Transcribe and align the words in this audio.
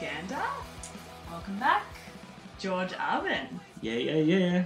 Gander. 0.00 0.42
Welcome 1.30 1.58
back. 1.58 1.84
George 2.58 2.92
Arvin. 2.92 3.48
Yeah, 3.80 3.94
yeah, 3.94 4.16
yeah. 4.16 4.64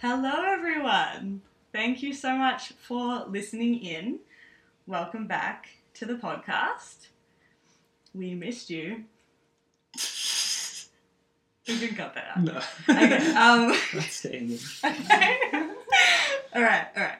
Hello, 0.00 0.44
everyone. 0.46 1.40
Thank 1.72 2.02
you 2.02 2.14
so 2.14 2.36
much 2.36 2.72
for 2.74 3.24
listening 3.26 3.82
in. 3.82 4.20
Welcome 4.86 5.26
back 5.26 5.68
to 5.94 6.06
the 6.06 6.14
podcast. 6.14 7.08
We 8.14 8.34
missed 8.34 8.70
you. 8.70 9.04
We 11.66 11.78
can 11.78 11.96
cut 11.96 12.14
that 12.14 12.36
out. 12.36 12.42
No. 12.42 12.60
Okay. 12.88 13.34
Um, 13.34 13.74
That's 13.94 14.14
staying. 14.14 14.58
Okay. 14.84 15.38
all 16.54 16.62
right, 16.62 16.86
all 16.96 17.02
right. 17.02 17.18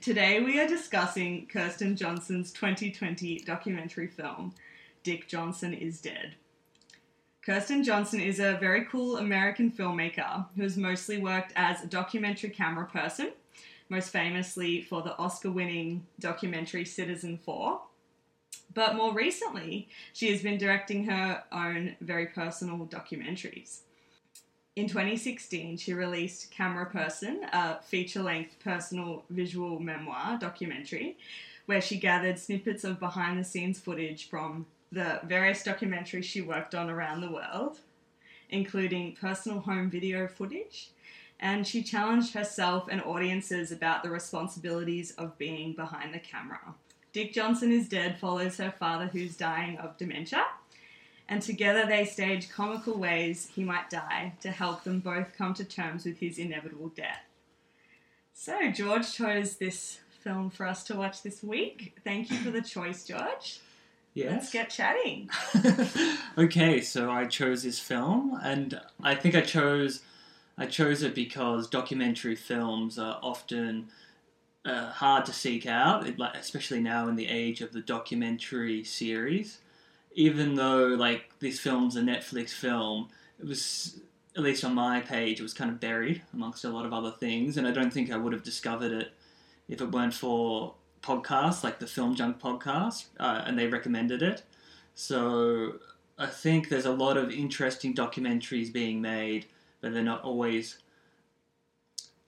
Today 0.00 0.40
we 0.40 0.60
are 0.60 0.68
discussing 0.68 1.46
Kirsten 1.46 1.96
Johnson's 1.96 2.52
2020 2.52 3.40
documentary 3.40 4.06
film, 4.06 4.54
Dick 5.04 5.28
Johnson 5.28 5.74
is 5.74 6.00
Dead. 6.00 6.34
Kirsten 7.42 7.84
Johnson 7.84 8.20
is 8.20 8.40
a 8.40 8.56
very 8.58 8.86
cool 8.86 9.18
American 9.18 9.70
filmmaker 9.70 10.46
who 10.56 10.62
has 10.62 10.78
mostly 10.78 11.18
worked 11.18 11.52
as 11.56 11.82
a 11.82 11.86
documentary 11.86 12.48
camera 12.48 12.86
person, 12.86 13.32
most 13.90 14.08
famously 14.08 14.80
for 14.80 15.02
the 15.02 15.16
Oscar 15.18 15.50
winning 15.50 16.06
documentary 16.18 16.84
Citizenfour. 16.84 17.80
But 18.72 18.96
more 18.96 19.12
recently, 19.12 19.90
she 20.14 20.32
has 20.32 20.42
been 20.42 20.56
directing 20.56 21.04
her 21.04 21.44
own 21.52 21.96
very 22.00 22.26
personal 22.26 22.86
documentaries. 22.86 23.80
In 24.74 24.88
2016, 24.88 25.76
she 25.76 25.92
released 25.92 26.50
Camera 26.50 26.86
Person, 26.86 27.42
a 27.52 27.80
feature 27.82 28.22
length 28.22 28.56
personal 28.58 29.22
visual 29.28 29.78
memoir 29.78 30.38
documentary, 30.38 31.18
where 31.66 31.82
she 31.82 31.98
gathered 31.98 32.38
snippets 32.38 32.84
of 32.84 32.98
behind 32.98 33.38
the 33.38 33.44
scenes 33.44 33.78
footage 33.78 34.28
from 34.28 34.66
the 34.94 35.20
various 35.24 35.62
documentaries 35.62 36.24
she 36.24 36.40
worked 36.40 36.74
on 36.74 36.88
around 36.88 37.20
the 37.20 37.30
world, 37.30 37.80
including 38.48 39.16
personal 39.20 39.60
home 39.60 39.90
video 39.90 40.26
footage. 40.26 40.90
And 41.40 41.66
she 41.66 41.82
challenged 41.82 42.32
herself 42.34 42.88
and 42.90 43.02
audiences 43.02 43.72
about 43.72 44.02
the 44.02 44.10
responsibilities 44.10 45.10
of 45.12 45.36
being 45.36 45.72
behind 45.72 46.14
the 46.14 46.18
camera. 46.18 46.74
Dick 47.12 47.32
Johnson 47.32 47.70
is 47.70 47.88
Dead 47.88 48.18
follows 48.18 48.56
her 48.56 48.70
father 48.70 49.06
who's 49.06 49.36
dying 49.36 49.76
of 49.78 49.96
dementia 49.96 50.44
and 51.28 51.40
together 51.40 51.86
they 51.86 52.04
stage 52.04 52.50
comical 52.50 52.98
ways 52.98 53.50
he 53.54 53.64
might 53.64 53.88
die 53.88 54.34
to 54.42 54.50
help 54.50 54.84
them 54.84 55.00
both 55.00 55.36
come 55.36 55.54
to 55.54 55.64
terms 55.64 56.04
with 56.04 56.18
his 56.18 56.38
inevitable 56.38 56.88
death. 56.88 57.24
So, 58.34 58.70
George 58.70 59.12
chose 59.12 59.56
this 59.56 60.00
film 60.22 60.50
for 60.50 60.66
us 60.66 60.84
to 60.84 60.96
watch 60.96 61.22
this 61.22 61.42
week. 61.42 61.96
Thank 62.04 62.30
you 62.30 62.36
for 62.38 62.50
the 62.50 62.62
choice, 62.62 63.04
George. 63.06 63.60
Let's 64.16 64.52
get 64.52 64.70
chatting. 64.70 65.28
okay, 66.38 66.80
so 66.80 67.10
I 67.10 67.26
chose 67.26 67.64
this 67.64 67.80
film, 67.80 68.38
and 68.42 68.80
I 69.02 69.14
think 69.14 69.34
I 69.34 69.40
chose 69.40 70.02
I 70.56 70.66
chose 70.66 71.02
it 71.02 71.14
because 71.14 71.68
documentary 71.68 72.36
films 72.36 72.96
are 72.98 73.18
often 73.22 73.88
uh, 74.64 74.90
hard 74.90 75.24
to 75.26 75.32
seek 75.32 75.66
out, 75.66 76.06
especially 76.36 76.80
now 76.80 77.08
in 77.08 77.16
the 77.16 77.28
age 77.28 77.60
of 77.60 77.72
the 77.72 77.80
documentary 77.80 78.84
series. 78.84 79.58
Even 80.14 80.54
though 80.54 80.86
like 80.88 81.30
this 81.40 81.58
film's 81.58 81.96
a 81.96 82.00
Netflix 82.00 82.50
film, 82.50 83.08
it 83.40 83.46
was 83.46 83.98
at 84.36 84.42
least 84.42 84.64
on 84.64 84.74
my 84.74 85.00
page, 85.00 85.40
it 85.40 85.42
was 85.42 85.54
kind 85.54 85.70
of 85.70 85.80
buried 85.80 86.22
amongst 86.32 86.64
a 86.64 86.68
lot 86.68 86.86
of 86.86 86.92
other 86.92 87.10
things, 87.10 87.56
and 87.56 87.66
I 87.66 87.72
don't 87.72 87.92
think 87.92 88.12
I 88.12 88.16
would 88.16 88.32
have 88.32 88.44
discovered 88.44 88.92
it 88.92 89.12
if 89.68 89.80
it 89.80 89.90
weren't 89.90 90.14
for 90.14 90.74
podcasts 91.04 91.62
like 91.62 91.78
the 91.78 91.86
Film 91.86 92.14
Junk 92.14 92.40
podcast, 92.40 93.06
uh, 93.20 93.42
and 93.44 93.58
they 93.58 93.66
recommended 93.66 94.22
it. 94.22 94.42
So 94.94 95.74
I 96.18 96.26
think 96.26 96.68
there's 96.68 96.86
a 96.86 96.92
lot 96.92 97.16
of 97.16 97.30
interesting 97.30 97.94
documentaries 97.94 98.72
being 98.72 99.02
made, 99.02 99.46
but 99.80 99.92
they're 99.92 100.02
not 100.02 100.22
always 100.22 100.78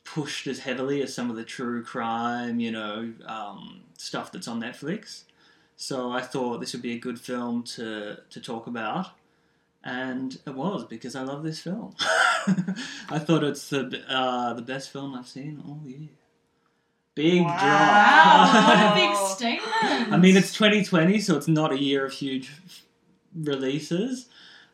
pushed 0.04 0.46
as 0.46 0.60
heavily 0.60 1.02
as 1.02 1.14
some 1.14 1.30
of 1.30 1.36
the 1.36 1.44
true 1.44 1.82
crime, 1.82 2.60
you 2.60 2.70
know, 2.70 3.12
um, 3.26 3.80
stuff 3.98 4.30
that's 4.30 4.48
on 4.48 4.60
Netflix. 4.60 5.22
So 5.76 6.12
I 6.12 6.22
thought 6.22 6.60
this 6.60 6.72
would 6.72 6.82
be 6.82 6.94
a 6.94 6.98
good 6.98 7.20
film 7.20 7.62
to 7.74 8.18
to 8.30 8.40
talk 8.40 8.66
about, 8.66 9.08
and 9.84 10.38
it 10.46 10.54
was 10.54 10.84
because 10.84 11.14
I 11.14 11.22
love 11.22 11.42
this 11.42 11.60
film. 11.60 11.94
I 12.00 13.18
thought 13.18 13.44
it's 13.44 13.68
the 13.68 14.02
uh, 14.08 14.54
the 14.54 14.62
best 14.62 14.90
film 14.90 15.14
I've 15.14 15.28
seen 15.28 15.62
all 15.66 15.80
year. 15.84 16.08
Big 17.16 17.42
Wow. 17.42 17.56
drop. 17.58 18.68
What 18.68 18.92
a 18.92 18.94
big 19.08 19.16
statement. 19.16 20.12
I 20.12 20.16
mean, 20.18 20.36
it's 20.36 20.52
2020, 20.52 21.18
so 21.20 21.36
it's 21.36 21.48
not 21.48 21.72
a 21.72 21.78
year 21.82 22.04
of 22.04 22.12
huge 22.12 22.52
releases, 23.34 24.26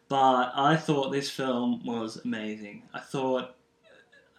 but 0.09 0.53
I 0.55 0.77
thought 0.77 1.13
this 1.13 1.31
film 1.31 1.83
was 1.87 2.19
amazing. 2.25 2.83
I 2.93 2.99
thought, 2.99 3.55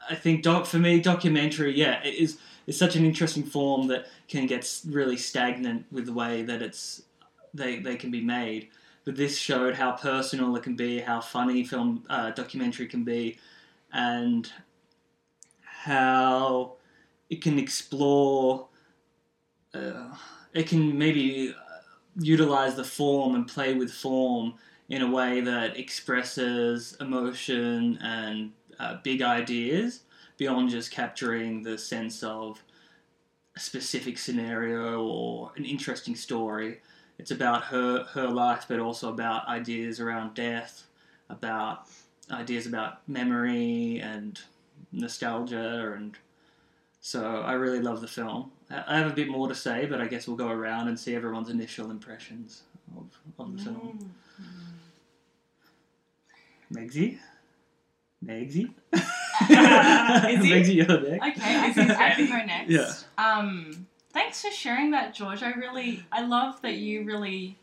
I 0.09 0.16
think 0.16 0.44
doc 0.44 0.66
for 0.68 0.78
me, 0.80 1.00
documentary, 1.00 1.75
yeah, 1.75 2.03
it 2.03 2.13
is 2.16 2.38
is 2.68 2.78
such 2.78 2.96
an 2.96 3.03
interesting 3.06 3.44
form 3.44 3.88
that 3.88 4.06
can 4.30 4.46
get 4.47 4.69
really 4.88 5.18
stagnant 5.18 5.86
with 5.92 6.06
the 6.06 6.13
way 6.13 6.44
that 6.44 6.62
it's 6.62 7.03
they 7.53 7.80
they 7.80 7.96
can 7.96 8.12
be 8.12 8.22
made. 8.22 8.68
But 9.06 9.16
this 9.16 9.38
showed 9.38 9.75
how 9.75 9.94
personal 9.94 10.56
it 10.58 10.63
can 10.63 10.75
be, 10.75 11.00
how 11.00 11.19
funny 11.22 11.63
film 11.66 12.03
uh, 12.09 12.31
documentary 12.31 12.88
can 12.88 13.03
be, 13.03 13.38
and 13.94 14.50
how 15.62 16.75
it 17.33 17.41
can 17.41 17.57
explore. 17.57 18.67
Uh, 19.73 20.16
it 20.53 20.67
can 20.67 20.95
maybe 20.95 21.55
utilize 22.19 22.75
the 22.75 22.83
form 22.83 23.33
and 23.33 23.47
play 23.47 23.73
with 23.73 23.91
form 23.91 24.53
in 24.89 25.01
a 25.01 25.09
way 25.09 25.41
that 25.41 25.75
expresses 25.75 26.95
emotion 27.01 27.97
and 28.03 28.51
uh, 28.79 28.97
big 29.03 29.23
ideas 29.23 30.01
beyond 30.38 30.69
just 30.69 30.91
capturing 30.91 31.63
the 31.63 31.75
sense 31.75 32.21
of 32.21 32.63
a 33.55 33.59
specific 33.59 34.19
scenario 34.19 35.01
or 35.01 35.51
an 35.55 35.65
interesting 35.65 36.15
story. 36.15 36.81
It's 37.17 37.31
about 37.31 37.63
her 37.63 38.03
her 38.13 38.27
life, 38.27 38.65
but 38.67 38.79
also 38.79 39.09
about 39.09 39.47
ideas 39.47 40.00
around 40.00 40.35
death, 40.35 40.83
about 41.29 41.88
ideas 42.29 42.67
about 42.67 43.07
memory 43.07 44.00
and 44.01 44.39
nostalgia 44.91 45.94
and 45.97 46.15
so 47.06 47.41
I 47.41 47.52
really 47.52 47.81
love 47.81 48.00
the 48.00 48.08
film. 48.08 48.50
I 48.72 48.84
I 48.88 48.97
have 48.97 49.12
a 49.12 49.14
bit 49.14 49.28
more 49.28 49.50
to 49.50 49.53
say, 49.53 49.86
but 49.86 50.00
I 50.00 50.08
guess 50.08 50.25
we'll 50.25 50.38
go 50.38 50.47
around 50.47 50.88
and 50.88 50.97
see 50.97 51.14
everyone's 51.14 51.50
initial 51.50 51.91
impressions 51.91 52.64
of, 52.97 53.06
of 53.38 53.58
the 53.58 53.62
film. 53.62 54.16
Megsy? 56.74 57.19
Megsy? 58.25 58.74
Is 58.94 60.45
he? 60.45 60.51
Megsy, 60.51 60.75
you're 60.75 61.01
next. 61.01 61.39
Okay, 61.39 61.60
I 61.60 61.74
can, 61.74 61.92
I 61.92 62.12
can 62.12 62.27
go 62.27 62.45
next. 62.45 62.72
Yeah. 62.72 62.94
Um, 63.18 63.86
thanks 64.13 64.42
for 64.42 64.50
sharing 64.50 64.92
that, 64.92 65.13
George. 65.13 65.44
I 65.44 65.51
really, 65.51 66.06
I 66.10 66.22
love 66.22 66.62
that 66.62 66.75
you 66.75 67.04
really 67.04 67.57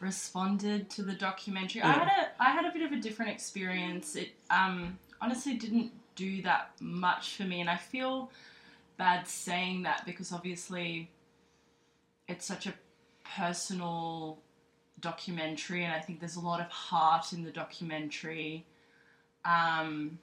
responded 0.00 0.88
to 0.90 1.02
the 1.02 1.12
documentary. 1.12 1.82
I 1.82 1.92
had 1.92 2.08
a, 2.08 2.42
I 2.42 2.50
had 2.50 2.64
a 2.64 2.72
bit 2.72 2.80
of 2.80 2.92
a 2.92 2.96
different 2.96 3.30
experience. 3.30 4.16
It 4.16 4.30
um, 4.48 4.98
honestly 5.20 5.54
didn't 5.54 5.92
do 6.16 6.40
that 6.42 6.70
much 6.80 7.36
for 7.36 7.42
me, 7.42 7.60
and 7.60 7.68
I 7.68 7.76
feel 7.76 8.30
bad 8.96 9.26
saying 9.26 9.82
that 9.82 10.04
because 10.06 10.32
obviously 10.32 11.10
it's 12.28 12.44
such 12.44 12.66
a 12.66 12.74
personal 13.36 14.38
documentary, 15.00 15.84
and 15.84 15.92
I 15.92 16.00
think 16.00 16.20
there's 16.20 16.36
a 16.36 16.40
lot 16.40 16.60
of 16.60 16.68
heart 16.68 17.32
in 17.32 17.42
the 17.42 17.50
documentary. 17.50 18.66
Um, 19.44 20.18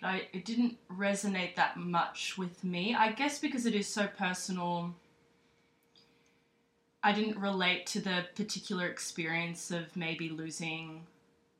but 0.00 0.06
I, 0.08 0.28
it 0.32 0.44
didn't 0.44 0.76
resonate 0.88 1.56
that 1.56 1.76
much 1.76 2.36
with 2.38 2.62
me. 2.62 2.94
I 2.94 3.12
guess 3.12 3.38
because 3.38 3.66
it 3.66 3.74
is 3.74 3.86
so 3.86 4.06
personal, 4.06 4.94
I 7.02 7.12
didn't 7.12 7.38
relate 7.38 7.86
to 7.86 8.00
the 8.00 8.26
particular 8.34 8.86
experience 8.86 9.70
of 9.70 9.96
maybe 9.96 10.28
losing 10.28 11.06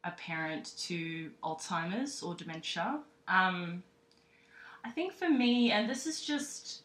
a 0.05 0.11
parent 0.13 0.73
to 0.79 1.31
Alzheimer's 1.43 2.23
or 2.23 2.35
dementia. 2.35 3.01
Um, 3.27 3.83
I 4.87 4.91
think 4.91 5.13
for 5.13 5.29
me, 5.29 5.73
and 5.73 5.91
this 5.91 6.07
is 6.07 6.23
just, 6.23 6.83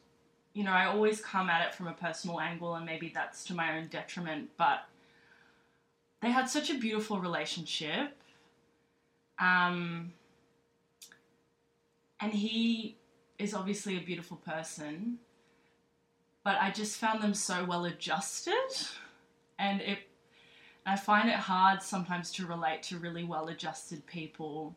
you 0.53 0.63
know, 0.63 0.71
I 0.71 0.85
always 0.87 1.21
come 1.21 1.51
at 1.51 1.67
it 1.67 1.75
from 1.75 1.87
a 1.87 1.93
personal 1.93 2.39
angle, 2.39 2.73
and 2.73 2.83
maybe 2.83 3.11
that's 3.13 3.43
to 3.45 3.53
my 3.53 3.77
own 3.77 3.89
detriment, 3.89 4.49
but 4.57 4.85
they 6.19 6.31
had 6.31 6.49
such 6.49 6.71
a 6.71 6.73
beautiful 6.73 7.19
relationship. 7.19 8.17
Um, 9.37 10.13
and 12.19 12.33
he 12.33 12.97
is 13.37 13.53
obviously 13.53 13.97
a 13.97 14.01
beautiful 14.01 14.37
person, 14.37 15.19
but 16.43 16.57
I 16.59 16.71
just 16.71 16.97
found 16.97 17.21
them 17.21 17.35
so 17.35 17.65
well 17.65 17.85
adjusted, 17.85 18.71
and 19.59 19.79
it 19.79 19.99
I 20.87 20.95
find 20.95 21.29
it 21.29 21.35
hard 21.35 21.83
sometimes 21.83 22.31
to 22.31 22.47
relate 22.47 22.81
to 22.83 22.97
really 22.97 23.23
well 23.23 23.49
adjusted 23.49 24.07
people. 24.07 24.75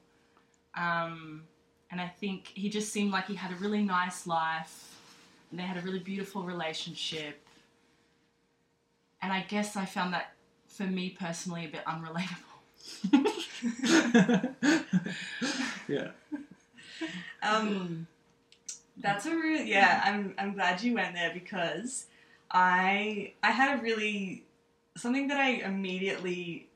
Um, 0.77 1.45
and 1.95 2.01
I 2.01 2.09
think 2.09 2.51
he 2.55 2.69
just 2.71 2.93
seemed 2.93 3.13
like 3.13 3.29
he 3.29 3.37
had 3.37 3.53
a 3.53 3.55
really 3.55 3.81
nice 3.81 4.27
life 4.27 4.99
and 5.53 5.61
they 5.61 5.63
had 5.63 5.77
a 5.77 5.81
really 5.83 6.01
beautiful 6.01 6.43
relationship. 6.43 7.41
And 9.23 9.33
I 9.33 9.43
guess 9.43 9.77
I 9.77 9.85
found 9.85 10.13
that 10.13 10.33
for 10.67 10.83
me 10.83 11.11
personally 11.11 11.67
a 11.67 11.69
bit 11.69 11.85
unrelatable. 11.85 12.51
yeah. 15.89 16.09
Um, 17.45 18.09
that's 18.97 19.27
a 19.27 19.31
real 19.37 19.63
yeah. 19.63 20.03
I'm 20.05 20.35
I'm 20.37 20.55
glad 20.55 20.83
you 20.83 20.95
went 20.95 21.15
there 21.15 21.31
because 21.33 22.07
I 22.51 23.35
I 23.41 23.53
had 23.53 23.79
a 23.79 23.83
really 23.83 24.43
something 24.97 25.29
that 25.29 25.39
I 25.39 25.51
immediately 25.65 26.67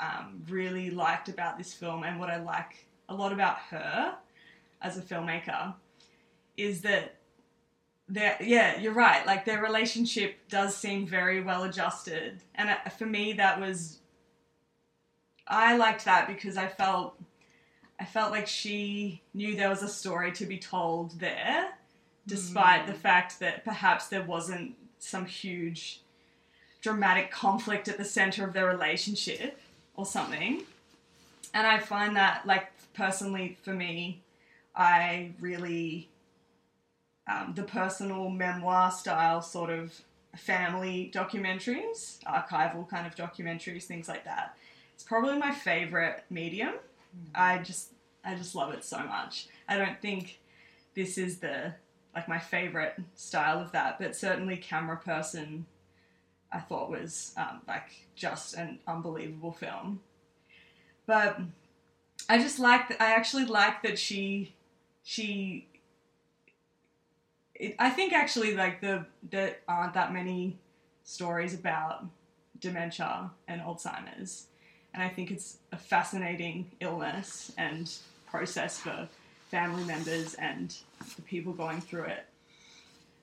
um, 0.00 0.42
really 0.48 0.88
liked 0.88 1.28
about 1.28 1.58
this 1.58 1.74
film 1.74 2.04
and 2.04 2.18
what 2.18 2.30
I 2.30 2.38
like 2.38 2.86
a 3.10 3.14
lot 3.14 3.34
about 3.34 3.58
her 3.68 4.16
as 4.82 4.96
a 4.98 5.02
filmmaker 5.02 5.74
is 6.56 6.82
that 6.82 7.16
their 8.08 8.36
yeah 8.40 8.78
you're 8.78 8.92
right. 8.92 9.26
Like 9.26 9.44
their 9.44 9.62
relationship 9.62 10.36
does 10.48 10.76
seem 10.76 11.06
very 11.06 11.42
well 11.42 11.64
adjusted. 11.64 12.40
And 12.54 12.70
uh, 12.70 12.88
for 12.90 13.06
me 13.06 13.32
that 13.34 13.60
was 13.60 13.98
I 15.48 15.76
liked 15.76 16.04
that 16.04 16.26
because 16.26 16.56
I 16.56 16.68
felt 16.68 17.20
I 17.98 18.04
felt 18.04 18.30
like 18.30 18.46
she 18.46 19.22
knew 19.34 19.56
there 19.56 19.70
was 19.70 19.82
a 19.82 19.88
story 19.88 20.32
to 20.32 20.46
be 20.46 20.58
told 20.58 21.18
there, 21.18 21.70
despite 22.26 22.86
the 22.86 22.92
fact 22.92 23.40
that 23.40 23.64
perhaps 23.64 24.08
there 24.08 24.22
wasn't 24.22 24.74
some 24.98 25.24
huge 25.24 26.02
dramatic 26.82 27.30
conflict 27.30 27.88
at 27.88 27.96
the 27.96 28.04
center 28.04 28.44
of 28.44 28.52
their 28.52 28.66
relationship 28.66 29.58
or 29.94 30.04
something. 30.04 30.62
And 31.54 31.66
I 31.66 31.78
find 31.78 32.16
that, 32.16 32.46
like, 32.46 32.70
personally 32.92 33.56
for 33.62 33.72
me, 33.72 34.20
I 34.76 35.32
really, 35.40 36.10
um, 37.26 37.52
the 37.54 37.62
personal 37.62 38.28
memoir 38.28 38.90
style 38.90 39.40
sort 39.40 39.70
of 39.70 39.92
family 40.36 41.10
documentaries, 41.14 42.18
archival 42.24 42.88
kind 42.88 43.06
of 43.06 43.14
documentaries, 43.16 43.84
things 43.84 44.08
like 44.08 44.24
that. 44.24 44.56
It's 44.94 45.02
probably 45.02 45.38
my 45.38 45.52
favorite 45.52 46.24
medium. 46.30 46.74
I 47.34 47.58
just 47.58 47.92
I 48.24 48.34
just 48.34 48.54
love 48.54 48.72
it 48.74 48.84
so 48.84 48.98
much. 48.98 49.48
I 49.68 49.76
don't 49.76 50.00
think 50.00 50.40
this 50.94 51.16
is 51.16 51.38
the 51.38 51.74
like 52.14 52.28
my 52.28 52.38
favorite 52.38 52.96
style 53.14 53.60
of 53.60 53.72
that, 53.72 53.98
but 53.98 54.16
certainly 54.16 54.56
camera 54.56 54.96
person 54.96 55.66
I 56.50 56.60
thought 56.60 56.90
was 56.90 57.32
um, 57.36 57.60
like 57.68 58.06
just 58.14 58.54
an 58.54 58.78
unbelievable 58.86 59.52
film. 59.52 60.00
But 61.06 61.40
I 62.28 62.38
just 62.38 62.58
like 62.58 62.88
that 62.88 63.00
I 63.00 63.12
actually 63.12 63.44
like 63.44 63.82
that 63.82 63.98
she 63.98 64.54
she 65.08 65.68
it, 67.54 67.76
I 67.78 67.90
think 67.90 68.12
actually 68.12 68.56
like 68.56 68.80
the 68.80 69.06
there 69.30 69.58
aren't 69.68 69.94
that 69.94 70.12
many 70.12 70.58
stories 71.04 71.54
about 71.54 72.04
dementia 72.58 73.30
and 73.46 73.60
Alzheimer's 73.60 74.46
and 74.92 75.04
I 75.04 75.08
think 75.08 75.30
it's 75.30 75.58
a 75.70 75.76
fascinating 75.76 76.72
illness 76.80 77.52
and 77.56 77.92
process 78.26 78.80
for 78.80 79.08
family 79.48 79.84
members 79.84 80.34
and 80.34 80.74
the 81.14 81.22
people 81.22 81.52
going 81.52 81.80
through 81.80 82.04
it. 82.04 82.26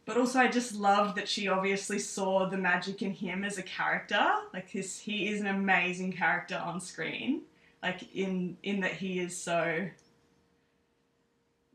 But 0.05 0.15
also, 0.15 0.39
I 0.39 0.47
just 0.47 0.75
loved 0.75 1.17
that 1.17 1.27
she 1.27 1.49
obviously 1.49 1.99
saw 1.99 2.47
the 2.47 2.57
magic 2.57 3.01
in 3.01 3.11
him 3.11 3.43
as 3.43 3.57
a 3.57 3.63
character. 3.63 4.25
Like 4.53 4.69
his, 4.69 4.99
he 4.99 5.27
is 5.27 5.41
an 5.41 5.47
amazing 5.47 6.13
character 6.13 6.61
on 6.63 6.79
screen. 6.79 7.41
Like 7.81 8.13
in 8.15 8.55
in 8.63 8.79
that 8.81 8.93
he 8.93 9.19
is 9.19 9.35
so. 9.35 9.89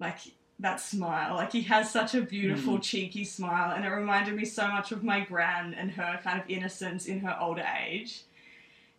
Like 0.01 0.19
that 0.61 0.81
smile, 0.81 1.35
like 1.37 1.53
he 1.53 1.63
has 1.63 1.91
such 1.91 2.15
a 2.15 2.21
beautiful, 2.21 2.79
cheeky 2.79 3.25
smile, 3.25 3.75
and 3.75 3.85
it 3.85 3.89
reminded 3.89 4.35
me 4.35 4.45
so 4.45 4.67
much 4.69 4.91
of 4.93 5.05
my 5.05 5.21
gran 5.21 5.75
and 5.75 5.91
her 5.93 6.21
kind 6.23 6.41
of 6.41 6.49
innocence 6.49 7.07
in 7.07 7.21
her 7.21 7.37
older 7.41 7.65
age. 7.87 8.23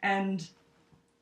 And 0.01 0.47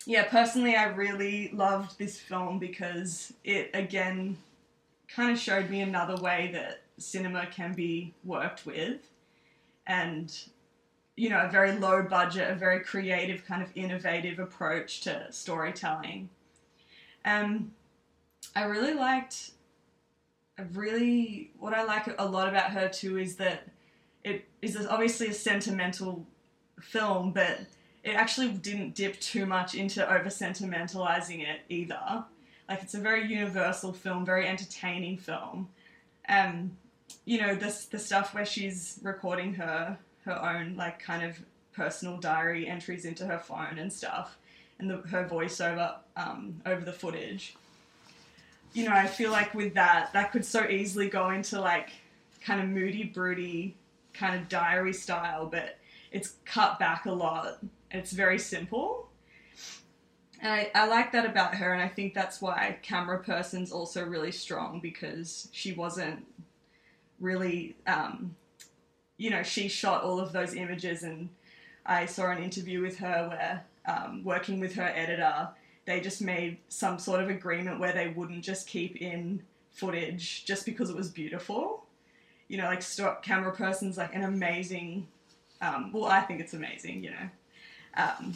yeah, 0.06 0.24
personally, 0.24 0.75
I 0.75 0.85
really 0.85 1.50
loved 1.53 1.97
this 1.97 2.19
film 2.19 2.59
because 2.59 3.33
it 3.44 3.71
again 3.74 4.38
kind 5.07 5.31
of 5.31 5.39
showed 5.39 5.69
me 5.69 5.81
another 5.81 6.15
way 6.21 6.51
that 6.53 6.81
cinema 6.97 7.47
can 7.47 7.73
be 7.73 8.13
worked 8.23 8.65
with, 8.65 9.00
and 9.88 10.31
you 11.18 11.30
know, 11.30 11.39
a 11.39 11.50
very 11.50 11.71
low 11.71 12.03
budget, 12.03 12.50
a 12.50 12.56
very 12.56 12.80
creative, 12.81 13.44
kind 13.45 13.63
of 13.63 13.69
innovative 13.75 14.38
approach 14.38 15.01
to 15.01 15.25
storytelling. 15.31 16.30
Um, 17.25 17.71
I 18.56 18.65
really 18.65 18.94
liked. 18.94 19.51
Really, 20.74 21.51
what 21.59 21.74
I 21.74 21.83
like 21.83 22.09
a 22.18 22.25
lot 22.25 22.50
about 22.50 22.71
her 22.71 22.89
too 22.89 23.18
is 23.18 23.36
that 23.36 23.68
it 24.24 24.48
is 24.62 24.75
obviously 24.88 25.27
a 25.27 25.33
sentimental 25.33 26.25
film, 26.81 27.31
but 27.31 27.59
it 28.04 28.15
actually 28.15 28.50
didn't 28.50 28.95
dip 28.95 29.19
too 29.19 29.45
much 29.45 29.75
into 29.75 30.07
over 30.12 30.30
sentimentalizing 30.30 31.42
it 31.42 31.62
either. 31.69 32.24
Like 32.68 32.81
it's 32.81 32.94
a 32.94 33.00
very 33.00 33.27
universal 33.27 33.94
film, 33.94 34.25
very 34.25 34.48
entertaining 34.48 35.18
film. 35.18 35.69
Um, 36.27 36.77
you 37.25 37.39
know, 37.39 37.56
this 37.56 37.86
the 37.86 38.00
stuff 38.00 38.33
where 38.33 38.45
she's 38.45 39.00
recording 39.04 39.54
her 39.56 39.98
her 40.25 40.42
own 40.42 40.75
like 40.75 41.00
kind 41.00 41.24
of 41.24 41.39
personal 41.74 42.18
diary 42.18 42.68
entries 42.68 43.06
into 43.06 43.25
her 43.25 43.39
phone 43.39 43.77
and 43.77 43.92
stuff, 43.92 44.38
and 44.80 44.89
the, 44.89 44.98
her 45.09 45.28
voiceover 45.30 45.95
um, 46.16 46.61
over 46.66 46.83
the 46.83 46.94
footage. 46.94 47.56
You 48.74 48.86
know, 48.86 48.94
I 48.94 49.07
feel 49.07 49.31
like 49.31 49.54
with 49.54 49.74
that, 49.74 50.14
that 50.14 50.31
could 50.31 50.45
so 50.45 50.68
easily 50.68 51.09
go 51.09 51.30
into 51.30 51.59
like 51.59 51.90
kind 52.42 52.62
of 52.62 52.68
moody, 52.68 53.04
broody, 53.04 53.76
kind 54.14 54.40
of 54.40 54.50
diary 54.50 54.94
style, 54.94 55.47
but 55.47 55.80
it's 56.12 56.36
cut 56.45 56.80
back 56.80 57.06
a 57.06 57.12
lot 57.12 57.59
it's 57.92 58.12
very 58.12 58.40
simple. 58.40 59.09
And 60.40 60.52
I, 60.52 60.71
I 60.76 60.88
like 60.88 61.12
that 61.14 61.26
about 61.26 61.56
her, 61.56 61.74
and 61.74 61.81
I 61.81 61.88
think 61.88 62.14
that's 62.14 62.42
why 62.42 62.78
Camera 62.83 63.19
Person's 63.24 63.71
also 63.71 64.06
really 64.06 64.31
strong 64.31 64.80
because 64.80 65.50
she 65.52 65.74
wasn't 65.74 66.26
really, 67.19 67.76
um, 67.88 68.36
you 69.18 69.31
know, 69.31 69.42
she 69.42 69.68
shot 69.68 70.04
all 70.04 70.19
of 70.19 70.31
those 70.33 70.54
images, 70.54 71.02
and 71.02 71.30
I 71.86 72.06
saw 72.06 72.30
an 72.30 72.44
interview 72.44 72.81
with 72.81 73.00
her 73.00 73.30
where, 73.30 73.66
um, 73.88 74.24
working 74.24 74.59
with 74.59 74.76
her 74.76 74.92
editor, 74.95 75.50
they 75.87 76.01
just 76.01 76.21
made 76.21 76.57
some 76.67 76.99
sort 76.99 77.21
of 77.21 77.29
agreement 77.29 77.79
where 77.79 77.94
they 77.94 78.09
wouldn't 78.09 78.44
just 78.44 78.67
keep 78.67 78.97
in 78.97 79.41
footage 79.71 80.44
just 80.44 80.65
because 80.65 80.89
it 80.89 80.95
was 80.95 81.09
beautiful. 81.09 81.85
You 82.49 82.57
know, 82.57 82.65
like 82.65 82.81
stop 82.81 83.23
camera 83.23 83.53
person's 83.53 83.97
like 83.97 84.13
an 84.13 84.23
amazing. 84.23 85.07
Um, 85.61 85.91
well, 85.94 86.06
I 86.06 86.19
think 86.21 86.41
it's 86.41 86.53
amazing. 86.53 87.06
You 87.06 87.11
know, 87.11 87.29
um, 87.95 88.33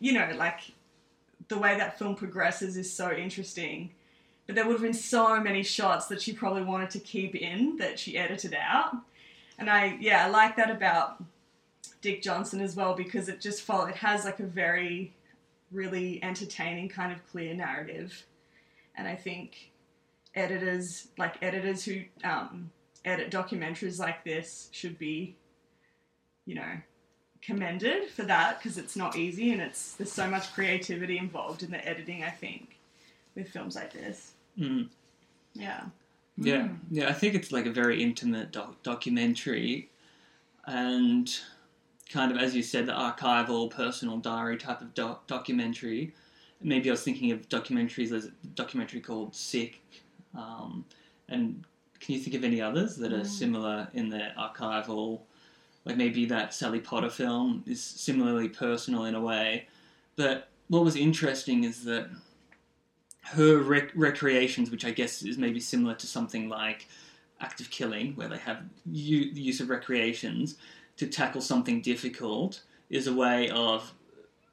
you 0.00 0.12
know, 0.12 0.28
like 0.36 0.58
the 1.46 1.56
way 1.56 1.78
that 1.78 1.98
film 2.00 2.16
progresses 2.16 2.76
is 2.76 2.92
so 2.92 3.12
interesting. 3.12 3.90
But 4.46 4.56
there 4.56 4.66
would 4.66 4.72
have 4.72 4.82
been 4.82 4.92
so 4.92 5.40
many 5.40 5.62
shots 5.62 6.06
that 6.08 6.20
she 6.20 6.32
probably 6.32 6.64
wanted 6.64 6.90
to 6.90 6.98
keep 6.98 7.36
in 7.36 7.76
that 7.76 7.96
she 7.96 8.18
edited 8.18 8.54
out. 8.54 8.96
And 9.56 9.70
I, 9.70 9.96
yeah, 10.00 10.26
I 10.26 10.30
like 10.30 10.56
that 10.56 10.68
about 10.68 11.22
Dick 12.00 12.22
Johnson 12.22 12.60
as 12.60 12.74
well 12.74 12.94
because 12.94 13.28
it 13.28 13.40
just 13.40 13.62
follows, 13.62 13.90
it 13.90 13.96
has 13.96 14.24
like 14.24 14.40
a 14.40 14.46
very, 14.46 15.12
really 15.72 16.22
entertaining 16.22 16.88
kind 16.88 17.12
of 17.12 17.26
clear 17.30 17.54
narrative. 17.54 18.24
And 18.96 19.08
I 19.08 19.14
think 19.16 19.72
editors, 20.34 21.08
like 21.18 21.42
editors 21.42 21.84
who 21.84 22.02
um, 22.24 22.70
edit 23.04 23.30
documentaries 23.30 23.98
like 23.98 24.24
this, 24.24 24.68
should 24.72 24.98
be, 24.98 25.36
you 26.46 26.54
know, 26.54 26.78
commended 27.40 28.08
for 28.10 28.22
that 28.22 28.58
because 28.58 28.78
it's 28.78 28.96
not 28.96 29.16
easy 29.16 29.50
and 29.52 29.60
it's 29.60 29.94
there's 29.94 30.12
so 30.12 30.28
much 30.28 30.52
creativity 30.54 31.18
involved 31.18 31.62
in 31.62 31.70
the 31.70 31.86
editing. 31.86 32.22
I 32.22 32.30
think 32.30 32.78
with 33.34 33.48
films 33.48 33.74
like 33.74 33.92
this. 33.92 34.32
Mm. 34.58 34.88
Yeah. 35.54 35.84
Yeah, 36.38 36.68
yeah. 36.90 37.08
I 37.08 37.12
think 37.12 37.34
it's 37.34 37.52
like 37.52 37.66
a 37.66 37.70
very 37.70 38.02
intimate 38.02 38.52
doc- 38.52 38.82
documentary, 38.82 39.90
and 40.66 41.30
kind 42.10 42.30
of 42.32 42.38
as 42.38 42.54
you 42.54 42.62
said, 42.62 42.86
the 42.86 42.92
archival, 42.92 43.70
personal 43.70 44.18
diary 44.18 44.56
type 44.56 44.80
of 44.80 44.94
doc- 44.94 45.26
documentary. 45.26 46.14
Maybe 46.60 46.88
I 46.90 46.92
was 46.92 47.02
thinking 47.02 47.32
of 47.32 47.48
documentaries. 47.48 48.10
There's 48.10 48.26
a 48.26 48.46
documentary 48.54 49.00
called 49.00 49.34
Sick, 49.34 49.80
um, 50.34 50.84
and 51.28 51.64
can 52.00 52.14
you 52.14 52.20
think 52.20 52.36
of 52.36 52.44
any 52.44 52.60
others 52.60 52.96
that 52.96 53.12
are 53.12 53.24
similar 53.24 53.88
in 53.94 54.08
their 54.08 54.34
archival? 54.38 55.20
Like 55.84 55.96
maybe 55.96 56.26
that 56.26 56.54
Sally 56.54 56.80
Potter 56.80 57.10
film 57.10 57.64
is 57.66 57.82
similarly 57.82 58.48
personal 58.48 59.04
in 59.04 59.14
a 59.14 59.20
way. 59.20 59.66
But 60.16 60.48
what 60.68 60.84
was 60.84 60.96
interesting 60.96 61.64
is 61.64 61.84
that 61.84 62.08
her 63.22 63.58
rec- 63.58 63.92
recreations, 63.94 64.70
which 64.70 64.84
I 64.84 64.90
guess 64.90 65.22
is 65.22 65.38
maybe 65.38 65.60
similar 65.60 65.94
to 65.94 66.06
something 66.06 66.48
like 66.48 66.88
Act 67.40 67.60
of 67.60 67.70
Killing, 67.70 68.14
where 68.14 68.28
they 68.28 68.38
have 68.38 68.62
u- 68.90 69.32
the 69.32 69.40
use 69.40 69.60
of 69.60 69.70
recreations 69.70 70.56
to 70.96 71.06
tackle 71.06 71.40
something 71.40 71.80
difficult, 71.80 72.62
is 72.90 73.06
a 73.06 73.14
way 73.14 73.48
of 73.50 73.94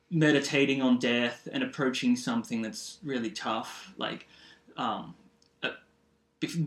meditating 0.10 0.82
on 0.82 0.98
death 0.98 1.48
and 1.52 1.62
approaching 1.64 2.16
something 2.16 2.62
that's 2.62 2.98
really 3.04 3.30
tough, 3.30 3.94
like 3.98 4.28
um, 4.78 5.14
uh, 5.62 5.70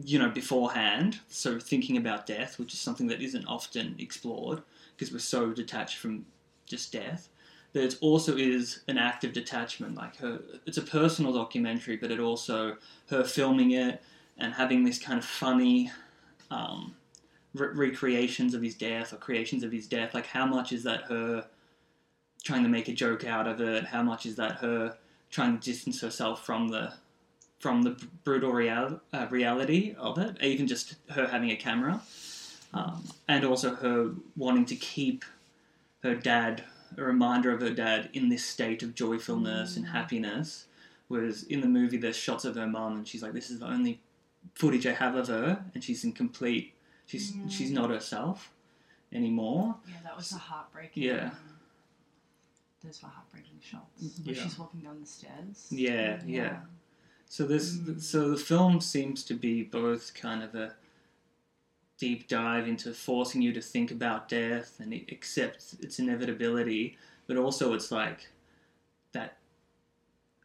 you 0.05 0.19
know 0.19 0.29
beforehand. 0.29 1.21
So 1.29 1.59
thinking 1.59 1.97
about 1.97 2.27
death, 2.27 2.59
which 2.59 2.73
is 2.73 2.81
something 2.81 3.07
that 3.09 3.21
isn't 3.21 3.47
often 3.47 3.97
explored 3.99 4.63
because 4.95 5.13
we're 5.13 5.19
so 5.19 5.51
detached 5.53 5.99
from 5.99 6.27
just 6.67 6.93
death. 6.93 7.29
But 7.73 7.83
it 7.83 7.97
also 8.01 8.37
is 8.37 8.83
an 8.87 8.99
act 8.99 9.25
of 9.25 9.33
detachment. 9.33 9.95
Like 9.95 10.17
her, 10.19 10.41
it's 10.67 10.77
a 10.77 10.83
personal 10.83 11.33
documentary, 11.33 11.97
but 11.97 12.11
it 12.11 12.21
also 12.21 12.77
her 13.09 13.25
filming 13.25 13.73
it 13.73 14.03
and 14.39 14.53
having 14.53 14.85
this 14.85 14.99
kind 14.99 15.19
of 15.19 15.25
funny 15.25 15.91
um, 16.51 16.95
re- 17.55 17.69
recreations 17.75 18.55
of 18.55 18.63
his 18.63 18.75
death 18.75 19.13
or 19.13 19.17
creations 19.17 19.63
of 19.63 19.73
his 19.73 19.87
death. 19.87 20.15
Like 20.15 20.27
how 20.27 20.47
much 20.47 20.73
is 20.73 20.85
that 20.85 21.03
her 21.05 21.47
trying 22.45 22.63
to 22.63 22.69
make 22.69 22.89
a 22.89 22.93
joke 22.93 23.25
out 23.25 23.47
of 23.47 23.61
it? 23.61 23.85
How 23.85 24.03
much 24.03 24.27
is 24.27 24.37
that 24.37 24.57
her 24.57 24.97
trying 25.31 25.59
to 25.59 25.65
distance 25.65 26.01
herself 26.01 26.45
from 26.45 26.69
the 26.69 26.95
from 27.59 27.83
the 27.83 27.97
brutal 28.25 28.53
real, 28.53 29.01
uh, 29.13 29.27
reality 29.31 29.95
of 29.99 30.19
it? 30.19 30.37
Even 30.43 30.67
just 30.67 30.97
her 31.11 31.29
having 31.29 31.51
a 31.51 31.57
camera, 31.57 32.03
um, 32.75 33.05
and 33.29 33.45
also 33.45 33.75
her 33.77 34.11
wanting 34.37 34.67
to 34.67 34.77
keep 34.77 35.25
her 36.03 36.15
dad 36.15 36.65
a 36.99 37.03
reminder 37.03 37.51
of 37.51 37.61
her 37.61 37.71
dad 37.71 38.11
in 38.13 38.29
this 38.29 38.45
state 38.45 38.83
of 38.83 38.95
joyfulness 38.95 39.77
and 39.77 39.87
happiness. 39.87 40.67
Whereas 41.09 41.43
in 41.45 41.61
the 41.61 41.69
movie, 41.69 41.97
there's 41.97 42.17
shots 42.17 42.45
of 42.45 42.57
her 42.57 42.67
mum, 42.67 42.97
and 42.97 43.09
she's 43.09 43.23
like, 43.23 43.33
"This 43.33 43.51
is 43.51 43.61
the 43.61 43.67
only 43.67 44.01
footage 44.55 44.87
I 44.87 44.93
have 44.93 45.15
of 45.15 45.29
her," 45.29 45.65
and 45.75 45.85
she's 45.85 46.05
in 46.05 46.13
complete. 46.13 46.75
She's 47.13 47.35
she's 47.51 47.71
not 47.71 47.91
herself 47.91 48.51
anymore. 49.13 49.77
Yeah, 49.87 49.97
that 50.03 50.17
was 50.17 50.33
a 50.33 50.39
heartbreaking. 50.39 51.03
Yeah. 51.03 51.27
um, 51.27 51.33
those 52.83 53.03
were 53.03 53.11
heartbreaking 53.11 53.59
shots. 53.61 54.19
Yeah. 54.25 54.43
she's 54.43 54.59
walking 54.59 54.81
down 54.81 54.99
the 54.99 55.07
stairs. 55.07 55.67
Yeah, 55.69 56.23
yeah. 56.25 56.61
So 57.29 57.45
this, 57.45 57.79
so 57.99 58.31
the 58.31 58.39
film 58.39 58.81
seems 58.81 59.25
to 59.25 59.35
be 59.35 59.63
both 59.63 60.15
kind 60.15 60.43
of 60.43 60.55
a 60.55 60.73
deep 61.99 62.29
dive 62.29 62.67
into 62.67 62.95
forcing 62.95 63.43
you 63.43 63.53
to 63.53 63.61
think 63.61 63.91
about 63.91 64.31
death 64.31 64.81
and 64.81 64.95
accept 65.13 65.75
its 65.81 65.99
inevitability, 65.99 66.97
but 67.27 67.37
also 67.37 67.75
it's 67.75 67.93
like 67.93 68.31
that 69.13 69.37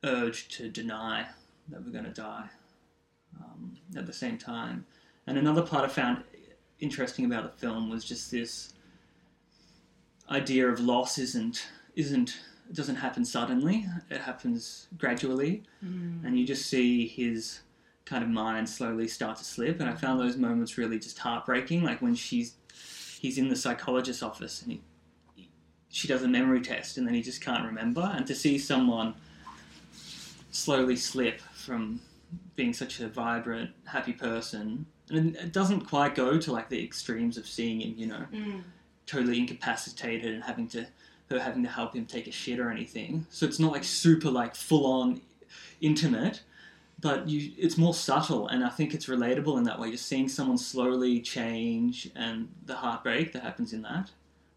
urge 0.04 0.50
to 0.58 0.68
deny 0.68 1.28
that 1.70 1.82
we're 1.86 1.94
going 1.94 2.04
to 2.04 2.12
die 2.12 2.50
um, 3.40 3.78
at 3.96 4.06
the 4.06 4.12
same 4.12 4.38
time. 4.38 4.86
And 5.26 5.38
another 5.38 5.62
part 5.62 5.86
I 5.86 5.88
found 5.88 6.24
interesting 6.80 7.26
about 7.26 7.44
the 7.44 7.60
film 7.60 7.90
was 7.90 8.04
just 8.04 8.32
this 8.32 8.74
idea 10.30 10.68
of 10.68 10.80
loss 10.80 11.18
isn't 11.18 11.68
isn't 11.96 12.38
doesn't 12.74 12.98
happen 12.98 13.24
suddenly. 13.24 13.86
It 14.10 14.22
happens 14.22 14.88
gradually, 14.98 15.64
mm. 15.84 16.26
and 16.26 16.38
you 16.38 16.46
just 16.46 16.66
see 16.66 17.08
his 17.08 17.62
kind 18.06 18.24
of 18.24 18.30
mind 18.30 18.70
slowly 18.70 19.08
start 19.08 19.38
to 19.38 19.44
slip. 19.44 19.80
And 19.80 19.90
I 19.90 19.96
found 19.96 20.20
those 20.20 20.38
moments 20.38 20.78
really 20.78 21.00
just 21.00 21.18
heartbreaking. 21.18 21.84
Like 21.84 22.02
when 22.02 22.16
she's 22.16 22.56
he's 23.20 23.38
in 23.38 23.48
the 23.48 23.56
psychologist's 23.56 24.22
office 24.22 24.62
and 24.62 24.74
he, 24.74 25.50
she 25.90 26.08
does 26.08 26.24
a 26.24 26.28
memory 26.28 26.62
test, 26.62 26.98
and 26.98 27.08
then 27.08 27.14
he 27.14 27.22
just 27.22 27.42
can't 27.42 27.66
remember. 27.66 28.12
And 28.14 28.28
to 28.28 28.36
see 28.36 28.58
someone 28.58 29.16
slowly 30.52 30.96
slip 30.96 31.40
from 31.40 32.02
being 32.56 32.74
such 32.74 33.00
a 33.00 33.08
vibrant, 33.08 33.72
happy 33.86 34.14
person, 34.14 34.86
and 35.10 35.36
it 35.36 35.54
doesn't 35.54 35.82
quite 35.82 36.16
go 36.16 36.38
to 36.38 36.52
like 36.52 36.70
the 36.70 36.84
extremes 36.84 37.38
of 37.38 37.48
seeing 37.48 37.82
him, 37.82 37.94
you 37.98 38.08
know, 38.08 38.26
Mm. 38.32 38.64
totally 39.06 39.38
incapacitated 39.40 40.34
and 40.34 40.44
having 40.44 40.68
to 40.70 40.86
her 41.30 41.40
having 41.40 41.62
to 41.64 41.70
help 41.70 41.94
him 41.94 42.06
take 42.06 42.26
a 42.28 42.32
shit 42.32 42.58
or 42.60 42.70
anything. 42.72 43.26
So 43.30 43.46
it's 43.46 43.60
not 43.60 43.72
like 43.74 43.84
super 43.84 44.30
like 44.32 44.56
full 44.56 44.86
on 44.86 45.22
intimate, 45.82 46.42
but 47.00 47.28
you 47.28 47.52
it's 47.58 47.78
more 47.78 47.94
subtle 47.94 48.48
and 48.48 48.64
I 48.64 48.70
think 48.70 48.94
it's 48.94 49.08
relatable 49.08 49.58
in 49.58 49.64
that 49.66 49.80
way. 49.80 49.92
Just 49.92 50.06
seeing 50.06 50.30
someone 50.30 50.58
slowly 50.58 51.20
change 51.20 52.10
and 52.16 52.48
the 52.66 52.76
heartbreak 52.76 53.34
that 53.34 53.44
happens 53.44 53.74
in 53.74 53.82
that, 53.84 54.12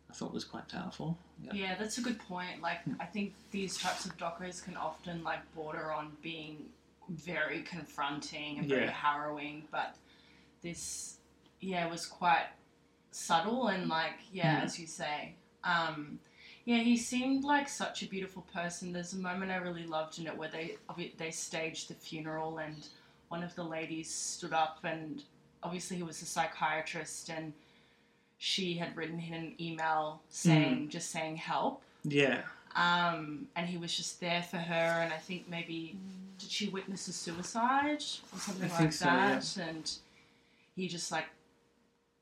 I 0.08 0.12
thought 0.12 0.32
was 0.32 0.44
quite 0.44 0.68
powerful. 0.68 1.18
Yeah. 1.42 1.52
Yeah, 1.54 1.74
that's 1.78 1.98
a 1.98 2.02
good 2.02 2.18
point. 2.18 2.60
Like, 2.60 2.80
I 3.00 3.06
think 3.06 3.34
these 3.50 3.78
types 3.78 4.04
of 4.04 4.16
docos 4.18 4.62
can 4.62 4.76
often 4.76 5.24
like 5.24 5.40
border 5.54 5.90
on 5.92 6.12
being 6.22 6.66
very 7.08 7.62
confronting 7.62 8.58
and 8.58 8.68
very 8.68 8.84
Yeah. 8.84 8.90
harrowing, 8.92 9.64
but 9.72 9.96
this, 10.62 11.16
yeah, 11.60 11.86
was 11.88 12.06
quite 12.06 12.46
subtle 13.10 13.68
and 13.68 13.88
like, 13.88 14.14
yeah, 14.32 14.60
Mm. 14.60 14.64
as 14.64 14.78
you 14.78 14.86
say, 14.86 15.34
um, 15.64 16.18
yeah, 16.64 16.78
he 16.78 16.96
seemed 16.96 17.42
like 17.44 17.68
such 17.68 18.02
a 18.02 18.06
beautiful 18.06 18.42
person. 18.54 18.92
There's 18.92 19.12
a 19.14 19.18
moment 19.18 19.50
I 19.50 19.56
really 19.56 19.86
loved 19.86 20.18
in 20.18 20.26
it 20.26 20.36
where 20.36 20.48
they 20.48 20.76
they 21.18 21.30
staged 21.30 21.88
the 21.88 21.94
funeral 21.94 22.58
and 22.58 22.86
one 23.28 23.42
of 23.42 23.54
the 23.54 23.62
ladies 23.64 24.10
stood 24.12 24.52
up 24.52 24.78
and 24.84 25.22
obviously 25.62 25.96
he 25.96 26.02
was 26.02 26.20
a 26.22 26.26
psychiatrist 26.26 27.28
and 27.30 27.52
she 28.38 28.74
had 28.74 28.96
written 28.96 29.18
him 29.18 29.34
an 29.34 29.54
email 29.60 30.20
saying 30.30 30.88
just 30.88 31.10
saying 31.10 31.36
help 31.36 31.82
Yeah. 32.04 32.42
um, 32.74 33.46
and 33.56 33.66
he 33.68 33.76
was 33.76 33.94
just 33.96 34.18
there 34.20 34.42
for 34.42 34.56
her 34.56 34.74
and 35.02 35.12
i 35.12 35.18
think 35.18 35.48
maybe 35.48 35.96
did 36.38 36.50
she 36.50 36.68
witness 36.70 37.06
a 37.08 37.12
suicide 37.12 38.02
or 38.32 38.38
something 38.38 38.64
I 38.70 38.72
like 38.72 38.78
think 38.78 38.92
so, 38.94 39.04
that 39.04 39.56
and 39.58 39.92
he 40.76 40.88
just 40.88 41.10
like 41.12 41.26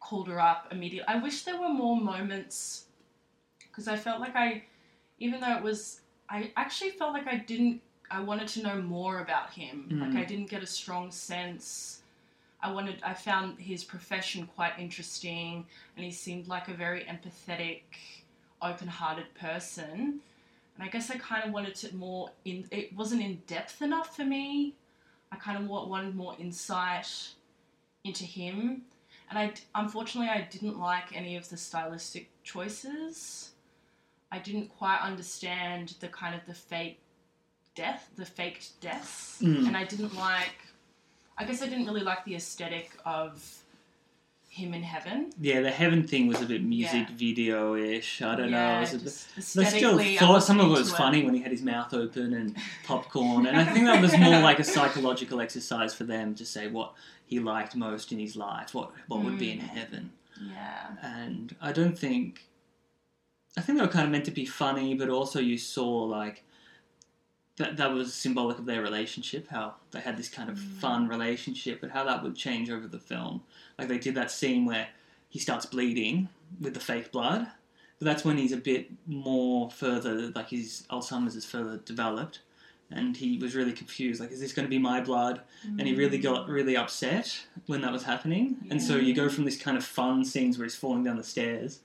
called 0.00 0.28
her 0.28 0.40
up 0.40 0.69
immediately 0.71 1.07
i 1.09 1.19
wish 1.19 1.43
there 1.43 1.61
were 1.61 1.69
more 1.69 2.00
moments 2.00 2.87
because 3.62 3.88
i 3.88 3.97
felt 3.97 4.21
like 4.21 4.37
i 4.37 4.62
even 5.19 5.40
though 5.40 5.57
it 5.57 5.62
was 5.62 6.00
i 6.28 6.52
actually 6.57 6.90
felt 6.90 7.12
like 7.12 7.26
i 7.26 7.37
didn't 7.37 7.81
i 8.11 8.21
wanted 8.21 8.49
to 8.49 8.62
know 8.62 8.81
more 8.81 9.19
about 9.21 9.50
him. 9.50 9.87
Like 9.90 10.11
Mm. 10.12 10.17
i 10.17 10.25
didn't 10.25 10.49
get 10.49 10.62
a 10.62 10.67
strong 10.67 11.11
sense. 11.11 12.02
I 12.62 12.73
wanted 12.73 13.02
i 13.05 13.12
found 13.12 13.59
his 13.59 13.85
profession 13.85 14.47
quite 14.57 14.78
interesting 14.78 15.67
and 15.95 16.05
he 16.05 16.11
seemed 16.11 16.49
like 16.49 16.69
a 16.69 16.75
very 16.75 17.02
empathetic 17.05 17.83
open-hearted 18.62 19.35
person. 19.35 20.21
And 20.75 20.81
i 20.87 20.88
guess 20.88 21.11
i 21.11 21.19
kind 21.19 21.45
of 21.45 21.52
wanted 21.52 21.75
to 21.76 21.95
more 21.95 22.31
in 22.47 22.67
it 22.71 22.95
wasn't 22.97 23.23
in 23.23 23.43
depth 23.47 23.83
enough 23.83 24.17
for 24.17 24.25
me. 24.25 24.75
I 25.31 25.37
kind 25.37 25.59
of 25.59 25.69
wa- 25.69 25.85
wanted 25.87 26.14
more 26.17 26.35
insight 26.38 27.11
into 28.09 28.25
him 28.25 28.83
and 29.31 29.38
i 29.38 29.53
unfortunately 29.75 30.31
i 30.31 30.41
didn't 30.50 30.79
like 30.79 31.15
any 31.15 31.37
of 31.37 31.49
the 31.50 31.57
stylistic 31.57 32.31
choices 32.43 33.50
i 34.33 34.38
didn't 34.38 34.69
quite 34.79 35.00
understand 35.00 35.95
the 36.00 36.09
kind 36.09 36.35
of 36.35 36.41
the 36.47 36.55
fake 36.55 36.99
death 37.75 38.09
the 38.17 38.25
faked 38.27 38.81
deaths 38.81 39.41
Mm. 39.43 39.69
and 39.69 39.77
i 39.77 39.85
didn't 39.85 40.15
like 40.17 40.57
i 41.37 41.45
guess 41.45 41.62
i 41.62 41.67
didn't 41.69 41.87
really 41.87 42.00
like 42.12 42.25
the 42.25 42.35
aesthetic 42.35 42.91
of 43.05 43.33
him 44.50 44.73
in 44.75 44.83
heaven 44.83 45.31
Yeah, 45.41 45.61
the 45.61 45.71
heaven 45.71 46.03
thing 46.03 46.27
was 46.27 46.41
a 46.41 46.47
bit 46.47 46.62
music 46.65 47.07
Yeah. 47.09 47.15
video 47.27 47.77
ish. 47.77 48.23
I 48.23 48.35
don't 48.35 48.50
know. 48.50 48.79
It 48.79 48.81
was 48.81 48.95
a 48.95 48.99
bit, 48.99 49.45
still 49.77 49.99
thought 50.19 50.43
some 50.43 50.59
of 50.59 50.67
it 50.69 50.71
was 50.71 50.91
funny 50.91 51.23
when 51.23 51.35
he 51.35 51.41
had 51.43 51.53
his 51.53 51.62
mouth 51.62 51.93
open 51.95 52.33
and 52.33 52.57
popcorn, 52.85 53.47
and 53.47 53.57
I 53.57 53.65
think 53.73 53.85
that 53.85 54.00
was 54.00 54.17
more 54.19 54.41
like 54.41 54.59
a 54.59 54.65
psychological 54.65 55.41
exercise 55.43 55.93
for 55.95 56.05
them 56.05 56.35
to 56.37 56.45
say 56.47 56.67
what 56.67 56.95
he 57.29 57.39
liked 57.39 57.77
most 57.77 58.11
in 58.13 58.19
his 58.19 58.35
life, 58.37 58.75
what 58.75 58.91
what 59.07 59.23
would 59.23 59.39
be 59.39 59.53
in 59.53 59.59
Mm. 59.59 59.69
heaven. 59.69 60.13
Yeah. 60.41 60.97
And 61.03 61.55
I 61.61 61.73
don't 61.73 61.99
think, 61.99 62.47
I 63.57 63.61
think 63.61 63.79
they 63.79 63.85
were 63.85 63.91
kind 63.93 64.05
of 64.07 64.11
meant 64.13 64.25
to 64.27 64.31
be 64.31 64.47
funny, 64.47 64.95
but 64.95 65.09
also 65.09 65.39
you 65.41 65.59
saw 65.59 66.05
like 66.05 66.43
that 67.57 67.77
that 67.77 67.93
was 67.93 68.15
symbolic 68.15 68.59
of 68.59 68.67
their 68.67 68.81
relationship, 68.83 69.49
how 69.49 69.75
they 69.91 70.01
had 70.01 70.17
this 70.17 70.29
kind 70.29 70.49
of 70.49 70.59
fun 70.59 71.09
relationship, 71.09 71.81
but 71.81 71.91
how 71.91 72.05
that 72.05 72.23
would 72.23 72.37
change 72.37 72.71
over 72.71 72.87
the 72.87 73.01
film. 73.01 73.43
Like 73.79 73.89
they 73.89 73.99
did 73.99 74.15
that 74.15 74.31
scene 74.31 74.65
where 74.65 74.89
he 75.29 75.39
starts 75.39 75.67
bleeding 75.67 76.29
with 76.61 76.75
the 76.75 76.81
fake 76.81 77.11
blood, 77.13 77.49
but 77.99 78.05
that's 78.05 78.25
when 78.25 78.39
he's 78.39 78.53
a 78.53 78.57
bit 78.57 78.91
more 79.07 79.71
further, 79.71 80.31
like 80.35 80.49
his 80.51 80.85
Alzheimer's 80.91 81.35
is 81.35 81.45
further 81.45 81.79
developed, 81.79 82.41
and 82.90 83.16
he 83.16 83.38
was 83.38 83.54
really 83.54 83.73
confused. 83.73 84.21
Like, 84.21 84.30
is 84.30 84.40
this 84.40 84.52
going 84.52 84.64
to 84.64 84.71
be 84.71 84.78
my 84.78 85.00
blood? 85.00 85.42
And 85.62 85.83
he 85.83 85.95
really 85.95 86.18
got 86.18 86.47
mm. 86.47 86.52
really 86.52 86.76
upset 86.76 87.45
when 87.66 87.83
that 87.83 87.92
was 87.92 88.02
happening. 88.04 88.57
And 88.71 88.83
so 88.83 88.97
you 88.97 89.14
go 89.14 89.28
from 89.28 89.45
this 89.45 89.61
kind 89.61 89.76
of 89.76 89.85
fun 89.85 90.25
scenes 90.25 90.59
where 90.59 90.64
he's 90.64 90.76
falling 90.76 91.04
down 91.04 91.16
the 91.16 91.25
stairs, 91.25 91.80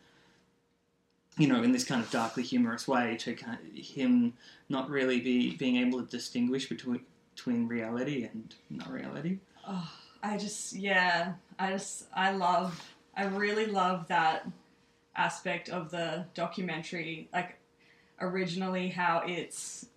you 1.38 1.48
know, 1.48 1.62
in 1.62 1.74
this 1.74 1.84
kind 1.84 2.02
of 2.02 2.10
darkly 2.10 2.44
humorous 2.44 2.88
way, 2.88 3.18
to 3.18 3.34
kind 3.34 3.58
of 3.60 3.86
him 3.86 4.34
not 4.70 4.90
really 4.90 5.20
be 5.20 5.56
being 5.56 5.76
able 5.78 6.02
to 6.02 6.10
distinguish 6.10 6.70
between 6.70 7.02
between 7.36 7.68
reality 7.68 8.30
and 8.32 8.54
not 8.70 8.92
reality. 8.92 9.40
Oh, 9.68 9.92
I 10.22 10.38
just 10.38 10.74
yeah, 10.74 11.34
I 11.58 11.72
just 11.72 12.06
I 12.14 12.32
love 12.32 12.96
I 13.18 13.26
really 13.26 13.66
love 13.66 14.08
that 14.08 14.48
aspect 15.16 15.70
of 15.70 15.90
the 15.90 16.26
documentary. 16.34 17.28
Like 17.34 17.58
originally 18.22 18.90
how 18.90 19.24
it's 19.26 19.88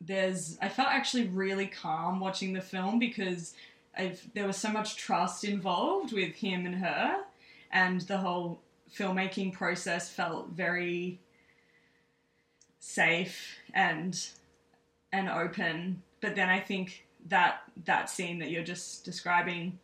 there's 0.00 0.58
I 0.60 0.68
felt 0.68 0.88
actually 0.88 1.28
really 1.28 1.66
calm 1.66 2.20
watching 2.20 2.52
the 2.52 2.60
film 2.60 2.98
because 2.98 3.54
I've, 3.96 4.22
there 4.34 4.46
was 4.46 4.56
so 4.56 4.70
much 4.70 4.96
trust 4.96 5.44
involved 5.44 6.12
with 6.12 6.36
him 6.36 6.66
and 6.66 6.76
her, 6.76 7.22
and 7.72 8.00
the 8.02 8.18
whole 8.18 8.60
filmmaking 8.94 9.52
process 9.52 10.08
felt 10.08 10.50
very 10.50 11.18
safe 12.78 13.56
and 13.74 14.28
and 15.12 15.28
open. 15.28 16.02
But 16.20 16.36
then 16.36 16.48
I 16.48 16.60
think 16.60 17.06
that 17.28 17.62
that 17.84 18.08
scene 18.08 18.38
that 18.38 18.50
you're 18.50 18.62
just 18.64 19.04
describing 19.04 19.78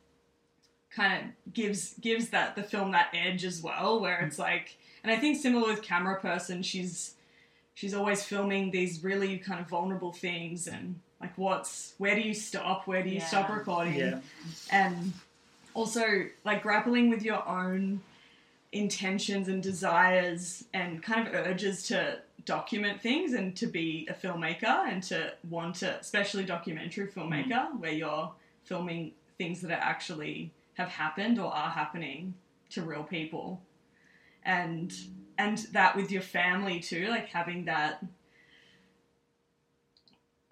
kind 0.95 1.25
of 1.47 1.53
gives 1.53 1.95
gives 1.95 2.29
that 2.31 2.55
the 2.55 2.63
film 2.63 2.93
that 2.93 3.09
edge 3.13 3.45
as 3.45 3.63
well, 3.63 4.01
where 4.01 4.21
it's 4.21 4.39
like, 4.39 4.77
and 5.03 5.13
I 5.13 5.17
think 5.17 5.37
similar 5.37 5.69
with 5.69 5.83
camera 5.83 6.21
person, 6.21 6.63
she's 6.63 7.14
she's 7.75 7.95
always 7.95 8.25
filming 8.25 8.71
these 8.71 9.03
really 9.05 9.39
kind 9.39 9.61
of 9.61 9.69
vulnerable 9.69 10.13
things 10.13 10.67
and 10.67 11.01
like 11.21 11.37
what's 11.37 11.95
where 11.99 12.15
do 12.15 12.21
you 12.21 12.35
stop, 12.35 12.87
where 12.87 13.03
do 13.03 13.09
you 13.11 13.21
stop 13.21 13.49
recording, 13.49 13.95
Yeah. 13.95 14.21
and 14.71 15.13
also 15.73 16.27
like 16.45 16.63
grappling 16.63 17.11
with 17.11 17.23
your 17.23 17.47
own 17.49 18.01
intentions 18.73 19.49
and 19.49 19.63
desires 19.63 20.65
and 20.75 21.03
kind 21.03 21.29
of 21.29 21.35
urges 21.35 21.87
to 21.89 22.19
document 22.45 23.01
things 23.01 23.33
and 23.33 23.57
to 23.57 23.67
be 23.67 24.07
a 24.11 24.15
filmmaker 24.15 24.65
and 24.65 25.03
to 25.03 25.33
want 25.49 25.77
to 25.77 25.99
especially 25.99 26.45
documentary 26.45 27.07
mm. 27.07 27.13
filmmaker 27.13 27.79
where 27.79 27.93
you're 27.93 28.31
filming 28.65 29.13
things 29.39 29.61
that 29.63 29.71
are 29.71 29.83
actually 29.83 30.51
have 30.75 30.89
happened 30.89 31.39
or 31.39 31.53
are 31.55 31.71
happening 31.71 32.35
to 32.69 32.83
real 32.83 33.05
people 33.05 33.61
and 34.45 34.93
and 35.39 35.59
that 35.73 35.97
with 35.97 36.11
your 36.13 36.23
family 36.23 36.81
too 36.81 37.09
like 37.09 37.29
having 37.29 37.65
that 37.65 38.05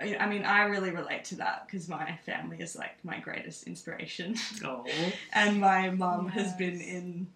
I 0.00 0.16
I 0.18 0.26
mean, 0.28 0.44
I 0.44 0.64
really 0.64 0.90
relate 0.90 1.24
to 1.26 1.36
that 1.36 1.66
because 1.66 1.88
my 1.88 2.18
family 2.26 2.58
is 2.60 2.74
like 2.76 3.04
my 3.04 3.20
greatest 3.20 3.64
inspiration. 3.64 4.34
Oh. 4.64 4.84
and 5.32 5.60
my 5.60 5.90
mum 5.90 6.28
has 6.28 6.54
been 6.54 6.80
in 6.80 7.28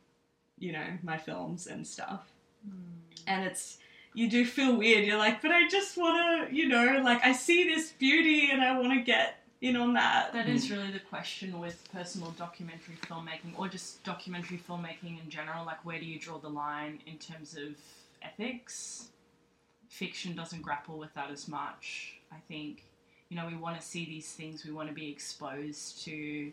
you 0.58 0.72
know 0.72 0.86
my 1.02 1.18
films 1.18 1.66
and 1.66 1.86
stuff 1.86 2.22
Hmm. 2.66 2.80
and 3.26 3.44
it's 3.44 3.76
you 4.14 4.30
do 4.30 4.44
feel 4.46 4.74
weird 4.76 5.04
you're 5.04 5.18
like 5.18 5.42
but 5.42 5.50
i 5.50 5.68
just 5.68 5.96
want 5.98 6.48
to 6.48 6.56
you 6.56 6.66
know 6.66 7.00
like 7.04 7.22
i 7.22 7.32
see 7.32 7.64
this 7.64 7.92
beauty 7.92 8.48
and 8.50 8.62
i 8.62 8.76
want 8.78 8.92
to 8.94 9.02
get 9.02 9.45
in 9.66 9.76
on 9.76 9.94
that 9.94 10.32
That 10.32 10.48
is 10.48 10.70
really 10.70 10.90
the 10.90 11.00
question 11.00 11.58
with 11.58 11.82
personal 11.92 12.30
documentary 12.32 12.96
filmmaking 13.02 13.58
or 13.58 13.68
just 13.68 14.02
documentary 14.04 14.60
filmmaking 14.68 15.22
in 15.22 15.28
general. 15.28 15.64
Like, 15.64 15.84
where 15.84 15.98
do 15.98 16.06
you 16.06 16.18
draw 16.18 16.38
the 16.38 16.48
line 16.48 17.00
in 17.06 17.18
terms 17.18 17.56
of 17.56 17.74
ethics? 18.22 19.08
Fiction 19.88 20.34
doesn't 20.34 20.62
grapple 20.62 20.98
with 20.98 21.12
that 21.14 21.30
as 21.30 21.48
much. 21.48 22.14
I 22.32 22.36
think, 22.48 22.84
you 23.28 23.36
know, 23.36 23.46
we 23.46 23.56
want 23.56 23.80
to 23.80 23.86
see 23.86 24.04
these 24.04 24.32
things, 24.32 24.64
we 24.64 24.72
want 24.72 24.88
to 24.88 24.94
be 24.94 25.10
exposed 25.10 26.04
to 26.04 26.52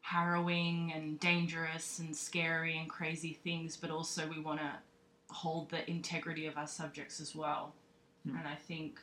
harrowing 0.00 0.92
and 0.94 1.20
dangerous 1.20 1.98
and 1.98 2.16
scary 2.16 2.78
and 2.78 2.88
crazy 2.88 3.38
things, 3.44 3.76
but 3.76 3.90
also 3.90 4.26
we 4.26 4.40
want 4.40 4.58
to 4.58 4.70
hold 5.30 5.68
the 5.70 5.88
integrity 5.90 6.46
of 6.46 6.56
our 6.56 6.66
subjects 6.66 7.20
as 7.20 7.34
well. 7.34 7.74
Mm. 8.26 8.38
And 8.38 8.48
I 8.48 8.54
think, 8.54 8.98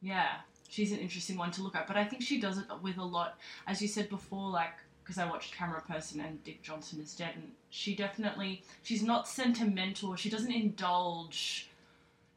yeah, 0.00 0.36
she's 0.68 0.92
an 0.92 0.98
interesting 0.98 1.36
one 1.36 1.50
to 1.52 1.62
look 1.62 1.76
at. 1.76 1.86
But 1.86 1.96
I 1.96 2.04
think 2.04 2.22
she 2.22 2.40
does 2.40 2.58
it 2.58 2.64
with 2.82 2.98
a 2.98 3.04
lot, 3.04 3.38
as 3.66 3.80
you 3.80 3.88
said 3.88 4.08
before, 4.08 4.50
like 4.50 4.72
because 5.02 5.18
I 5.18 5.30
watched 5.30 5.54
Camera 5.54 5.80
Person 5.80 6.20
and 6.20 6.42
Dick 6.42 6.62
Johnson 6.62 7.00
is 7.00 7.14
Dead, 7.14 7.32
and 7.36 7.52
she 7.70 7.94
definitely 7.94 8.62
she's 8.82 9.02
not 9.02 9.28
sentimental. 9.28 10.16
She 10.16 10.30
doesn't 10.30 10.52
indulge 10.52 11.70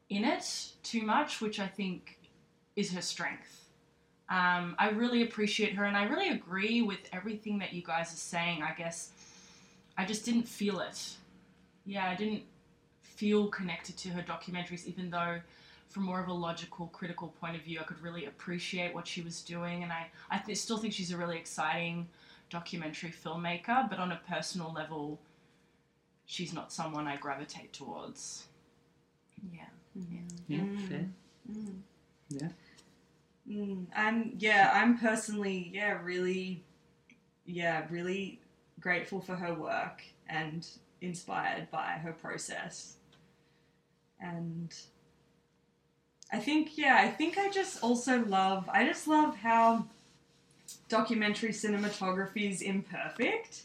in 0.08 0.24
it 0.24 0.72
too 0.82 1.02
much, 1.02 1.40
which 1.40 1.58
I 1.58 1.66
think 1.66 2.18
is 2.76 2.92
her 2.92 3.02
strength. 3.02 3.66
Um, 4.28 4.76
I 4.78 4.90
really 4.90 5.22
appreciate 5.22 5.74
her, 5.74 5.84
and 5.84 5.96
I 5.96 6.04
really 6.04 6.28
agree 6.28 6.82
with 6.82 7.00
everything 7.12 7.58
that 7.58 7.72
you 7.72 7.82
guys 7.82 8.12
are 8.12 8.16
saying. 8.16 8.62
I 8.62 8.72
guess 8.74 9.10
I 9.98 10.04
just 10.04 10.24
didn't 10.24 10.46
feel 10.46 10.78
it. 10.80 11.16
Yeah, 11.84 12.08
I 12.08 12.14
didn't 12.14 12.44
feel 13.02 13.48
connected 13.48 13.96
to 13.98 14.10
her 14.10 14.22
documentaries, 14.22 14.86
even 14.86 15.10
though 15.10 15.40
from 15.90 16.04
more 16.04 16.20
of 16.20 16.28
a 16.28 16.32
logical, 16.32 16.86
critical 16.88 17.28
point 17.40 17.56
of 17.56 17.62
view, 17.62 17.80
I 17.80 17.82
could 17.82 18.00
really 18.00 18.24
appreciate 18.26 18.94
what 18.94 19.06
she 19.06 19.22
was 19.22 19.42
doing, 19.42 19.82
and 19.82 19.92
I, 19.92 20.06
I 20.30 20.38
th- 20.38 20.56
still 20.56 20.78
think 20.78 20.94
she's 20.94 21.10
a 21.10 21.16
really 21.16 21.36
exciting 21.36 22.08
documentary 22.48 23.10
filmmaker. 23.12 23.88
But 23.90 23.98
on 23.98 24.12
a 24.12 24.20
personal 24.28 24.72
level, 24.72 25.18
she's 26.26 26.52
not 26.52 26.72
someone 26.72 27.06
I 27.08 27.16
gravitate 27.16 27.72
towards. 27.72 28.46
Yeah. 29.52 29.64
Yeah, 30.46 30.58
Mm. 30.60 30.88
fair. 30.88 31.08
Mm. 31.52 31.80
Yeah. 32.30 32.48
Mm, 33.48 33.86
I'm 33.96 34.34
yeah, 34.38 34.70
I'm 34.72 34.96
personally 34.98 35.70
yeah 35.74 35.98
really 36.02 36.62
yeah 37.46 37.84
really 37.90 38.38
grateful 38.78 39.20
for 39.20 39.34
her 39.34 39.54
work 39.54 40.02
and 40.28 40.66
inspired 41.00 41.68
by 41.72 41.92
her 42.04 42.12
process. 42.12 42.94
And 44.20 44.72
I 46.32 46.38
think 46.38 46.78
yeah, 46.78 46.96
I 47.00 47.08
think 47.08 47.38
I 47.38 47.50
just 47.50 47.82
also 47.82 48.24
love 48.24 48.68
I 48.72 48.86
just 48.86 49.08
love 49.08 49.36
how 49.36 49.86
documentary 50.88 51.50
cinematography 51.50 52.50
is 52.50 52.62
imperfect. 52.62 53.62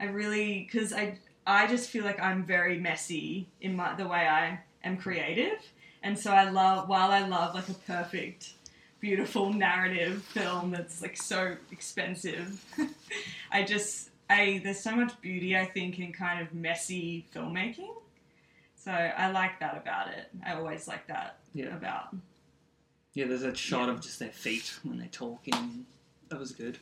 I 0.00 0.04
really 0.04 0.68
cuz 0.72 0.92
I 0.92 1.18
I 1.46 1.66
just 1.66 1.90
feel 1.90 2.04
like 2.04 2.20
I'm 2.20 2.44
very 2.44 2.78
messy 2.78 3.46
in 3.60 3.76
my 3.76 3.94
the 3.94 4.06
way 4.06 4.26
I 4.26 4.60
am 4.82 4.96
creative. 4.96 5.60
And 6.02 6.18
so 6.18 6.32
I 6.32 6.48
love 6.50 6.88
while 6.88 7.10
I 7.10 7.26
love 7.26 7.54
like 7.54 7.68
a 7.68 7.74
perfect 7.74 8.52
beautiful 9.00 9.52
narrative 9.52 10.22
film 10.22 10.70
that's 10.70 11.02
like 11.02 11.16
so 11.16 11.56
expensive. 11.70 12.64
I 13.52 13.62
just 13.62 14.10
I 14.28 14.60
there's 14.64 14.80
so 14.80 14.96
much 14.96 15.20
beauty 15.20 15.56
I 15.56 15.66
think 15.66 15.98
in 15.98 16.12
kind 16.12 16.40
of 16.40 16.54
messy 16.54 17.26
filmmaking. 17.34 17.94
So 18.86 18.92
I 18.92 19.32
like 19.32 19.58
that 19.58 19.76
about 19.76 20.10
it. 20.14 20.28
I 20.46 20.54
always 20.54 20.86
like 20.86 21.08
that 21.08 21.40
Yeah. 21.52 21.74
about. 21.76 22.14
Yeah, 23.14 23.26
there's 23.26 23.40
that 23.40 23.58
shot 23.58 23.88
of 23.88 24.00
just 24.00 24.20
their 24.20 24.30
feet 24.30 24.78
when 24.84 24.96
they're 24.98 25.08
talking. 25.08 25.86
That 26.28 26.38
was 26.38 26.52
good. 26.52 26.78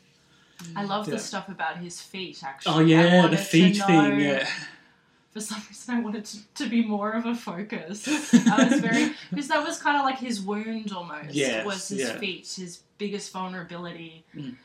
I 0.76 0.84
love 0.84 1.08
Yeah. 1.08 1.14
the 1.14 1.18
stuff 1.18 1.48
about 1.48 1.78
his 1.78 2.02
feet, 2.02 2.44
actually. 2.44 2.74
Oh 2.74 2.80
yeah, 2.80 3.26
the 3.26 3.38
feet 3.38 3.78
know- 3.78 3.86
thing. 3.86 4.20
Yeah. 4.20 4.46
For 5.30 5.40
some 5.40 5.62
reason, 5.66 5.94
I 5.96 6.00
wanted 6.00 6.26
to, 6.26 6.38
to 6.56 6.68
be 6.68 6.84
more 6.84 7.12
of 7.12 7.24
a 7.24 7.34
focus. 7.34 8.06
I 8.34 8.68
was 8.68 8.80
very 8.80 9.14
because 9.30 9.48
that 9.48 9.64
was 9.66 9.80
kind 9.80 9.96
of 9.96 10.04
like 10.04 10.18
his 10.18 10.42
wound 10.42 10.92
almost. 10.92 11.32
Yes, 11.34 11.64
was 11.64 11.88
his 11.88 12.00
yeah. 12.00 12.18
feet, 12.18 12.46
his 12.54 12.82
biggest 12.98 13.32
vulnerability. 13.32 14.26
Mm. 14.36 14.56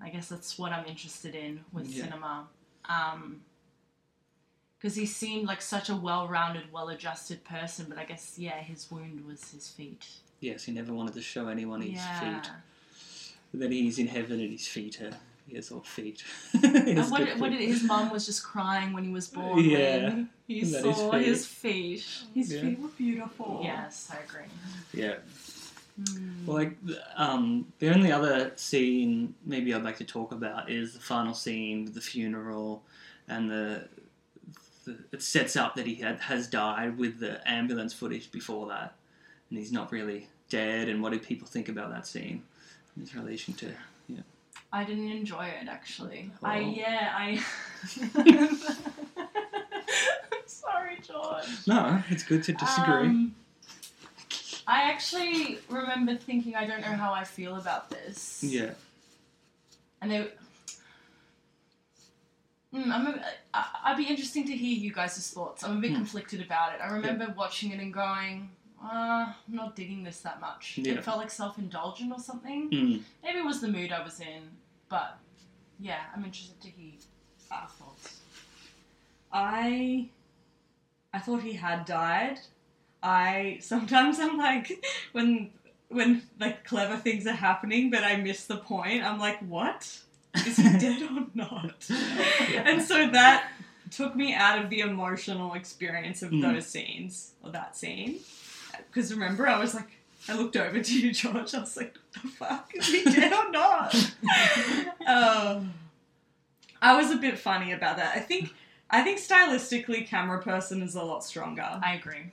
I 0.00 0.10
guess 0.10 0.28
that's 0.28 0.56
what 0.60 0.70
I'm 0.70 0.86
interested 0.86 1.34
in 1.34 1.64
with 1.72 1.88
Yeah. 1.88 2.04
cinema. 2.04 2.46
Um, 2.84 3.40
because 4.84 4.96
he 4.96 5.06
seemed 5.06 5.46
like 5.46 5.62
such 5.62 5.88
a 5.88 5.96
well-rounded, 5.96 6.70
well-adjusted 6.70 7.42
person, 7.42 7.86
but 7.88 7.96
I 7.96 8.04
guess 8.04 8.34
yeah, 8.36 8.60
his 8.60 8.90
wound 8.90 9.24
was 9.26 9.50
his 9.50 9.66
feet. 9.66 10.04
Yes, 10.40 10.64
he 10.64 10.72
never 10.72 10.92
wanted 10.92 11.14
to 11.14 11.22
show 11.22 11.48
anyone 11.48 11.80
his 11.80 11.92
yeah. 11.94 12.20
feet. 12.20 12.50
But 13.50 13.60
then 13.60 13.72
he's 13.72 13.98
in 13.98 14.08
heaven 14.08 14.40
and 14.40 14.52
his 14.52 14.68
feet 14.68 15.00
are 15.00 15.14
his 15.48 15.68
has 15.68 15.72
all 15.72 15.80
feet. 15.80 16.22
His 16.52 17.10
what, 17.10 17.24
good 17.24 17.40
what 17.40 17.50
did 17.52 17.62
his 17.62 17.82
mum 17.82 18.10
was 18.10 18.26
just 18.26 18.44
crying 18.44 18.92
when 18.92 19.04
he 19.04 19.10
was 19.10 19.26
born? 19.28 19.58
Yeah, 19.64 20.04
when 20.04 20.28
he 20.46 20.60
and 20.60 20.74
that 20.74 20.84
his 20.84 20.96
saw 20.96 21.12
feet- 21.12 21.26
his 21.28 21.46
feet. 21.46 22.06
His 22.34 22.52
Yeah. 22.52 22.60
feet 22.60 22.78
were 22.78 22.88
beautiful. 22.88 23.60
Yes, 23.64 24.12
I 24.12 24.22
agree. 24.22 24.50
Yeah. 24.92 25.14
Mm. 25.98 26.44
Well, 26.44 26.58
like 26.58 26.76
the- 26.84 27.00
um, 27.16 27.72
the 27.78 27.88
only 27.88 28.12
other 28.12 28.52
scene 28.56 29.34
maybe 29.46 29.72
I'd 29.72 29.82
like 29.82 29.96
to 29.96 30.04
talk 30.04 30.32
about 30.32 30.70
is 30.70 30.92
the 30.92 31.00
final 31.00 31.32
scene 31.32 31.84
with 31.84 31.94
the 31.94 32.02
funeral, 32.02 32.82
and 33.28 33.50
the, 33.50 33.88
the 33.96 34.03
it 35.12 35.22
sets 35.22 35.56
up 35.56 35.74
that 35.76 35.86
he 35.86 35.96
had, 35.96 36.20
has 36.20 36.46
died 36.46 36.98
with 36.98 37.18
the 37.20 37.46
ambulance 37.48 37.92
footage 37.92 38.30
before 38.32 38.66
that, 38.68 38.94
and 39.50 39.58
he's 39.58 39.72
not 39.72 39.90
really 39.92 40.28
dead. 40.50 40.88
And 40.88 41.02
what 41.02 41.12
do 41.12 41.18
people 41.18 41.46
think 41.46 41.68
about 41.68 41.90
that 41.90 42.06
scene 42.06 42.42
in 42.96 43.02
his 43.02 43.14
relation 43.14 43.54
to? 43.54 43.72
Yeah. 44.08 44.20
I 44.72 44.84
didn't 44.84 45.10
enjoy 45.10 45.46
it 45.46 45.68
actually. 45.68 46.30
I 46.42 46.58
Oh. 46.58 46.74
yeah 46.76 47.12
I. 47.16 47.40
Sorry, 50.46 50.98
George. 51.06 51.44
No, 51.66 52.02
it's 52.10 52.22
good 52.22 52.42
to 52.44 52.52
disagree. 52.52 53.08
Um, 53.08 53.34
I 54.66 54.82
actually 54.90 55.58
remember 55.68 56.16
thinking 56.16 56.54
I 56.56 56.66
don't 56.66 56.80
know 56.80 56.86
how 56.96 57.12
I 57.12 57.24
feel 57.24 57.56
about 57.56 57.90
this. 57.90 58.42
yeah, 58.42 58.70
And 60.00 60.10
they. 60.10 60.28
Mm, 62.74 62.90
I'm 62.90 63.06
a, 63.06 63.24
I, 63.52 63.66
I'd 63.84 63.96
be 63.96 64.04
interesting 64.04 64.46
to 64.46 64.52
hear 64.56 64.76
you 64.76 64.92
guys' 64.92 65.30
thoughts. 65.30 65.62
I'm 65.62 65.76
a 65.78 65.80
bit 65.80 65.90
Hmm. 65.90 65.96
conflicted 65.98 66.40
about 66.40 66.74
it. 66.74 66.80
I 66.82 66.88
remember 66.92 67.32
watching 67.36 67.70
it 67.70 67.78
and 67.80 67.92
going, 67.94 68.50
uh, 68.82 69.32
I'm 69.48 69.54
not 69.54 69.76
digging 69.76 70.02
this 70.02 70.20
that 70.20 70.40
much. 70.40 70.78
Yeah. 70.78 70.94
It 70.94 71.04
felt 71.04 71.18
like 71.18 71.30
self 71.30 71.56
indulgent 71.58 72.12
or 72.12 72.18
something. 72.18 72.70
Mm. 72.70 73.00
Maybe 73.22 73.38
it 73.38 73.44
was 73.44 73.60
the 73.60 73.68
mood 73.68 73.92
I 73.92 74.02
was 74.02 74.20
in, 74.20 74.42
but 74.88 75.18
yeah, 75.78 76.00
I'm 76.14 76.24
interested 76.24 76.60
to 76.62 76.68
hear 76.68 76.92
your 76.92 77.68
thoughts. 77.78 78.20
I 79.32 80.08
I 81.12 81.18
thought 81.20 81.42
he 81.42 81.52
had 81.54 81.84
died. 81.84 82.40
I 83.02 83.58
sometimes 83.62 84.18
I'm 84.18 84.36
like 84.36 84.84
when 85.12 85.50
when 85.88 86.22
like 86.40 86.64
clever 86.64 86.96
things 86.96 87.26
are 87.26 87.32
happening, 87.32 87.90
but 87.90 88.02
I 88.04 88.16
miss 88.16 88.46
the 88.46 88.56
point. 88.56 89.04
I'm 89.04 89.18
like, 89.18 89.38
what? 89.40 90.00
Is 90.34 90.56
he 90.56 90.78
dead 90.78 91.02
or 91.02 91.26
not? 91.34 91.86
and 92.54 92.82
so 92.82 93.08
that 93.10 93.50
took 93.90 94.16
me 94.16 94.34
out 94.34 94.58
of 94.62 94.70
the 94.70 94.80
emotional 94.80 95.54
experience 95.54 96.22
of 96.22 96.30
Mm. 96.30 96.42
those 96.42 96.66
scenes 96.66 97.32
or 97.42 97.50
that 97.50 97.76
scene. 97.76 98.18
Because 98.90 99.12
remember, 99.12 99.46
I 99.46 99.58
was 99.58 99.74
like, 99.74 99.88
I 100.28 100.34
looked 100.34 100.56
over 100.56 100.80
to 100.80 100.98
you, 101.00 101.12
George. 101.12 101.54
I 101.54 101.60
was 101.60 101.76
like, 101.76 101.94
the 102.12 102.28
fuck? 102.28 102.70
Is 102.74 102.86
he 102.88 103.04
dead 103.04 103.32
or 103.32 103.50
not? 103.50 103.94
um, 105.06 105.74
I 106.82 106.96
was 106.96 107.10
a 107.10 107.16
bit 107.16 107.38
funny 107.38 107.72
about 107.72 107.96
that. 107.98 108.16
I 108.16 108.20
think. 108.20 108.50
I 108.90 109.02
think 109.02 109.18
stylistically, 109.18 110.06
camera 110.06 110.40
person 110.42 110.82
is 110.82 110.94
a 110.94 111.02
lot 111.02 111.24
stronger. 111.24 111.62
I 111.82 111.94
agree. 111.94 112.30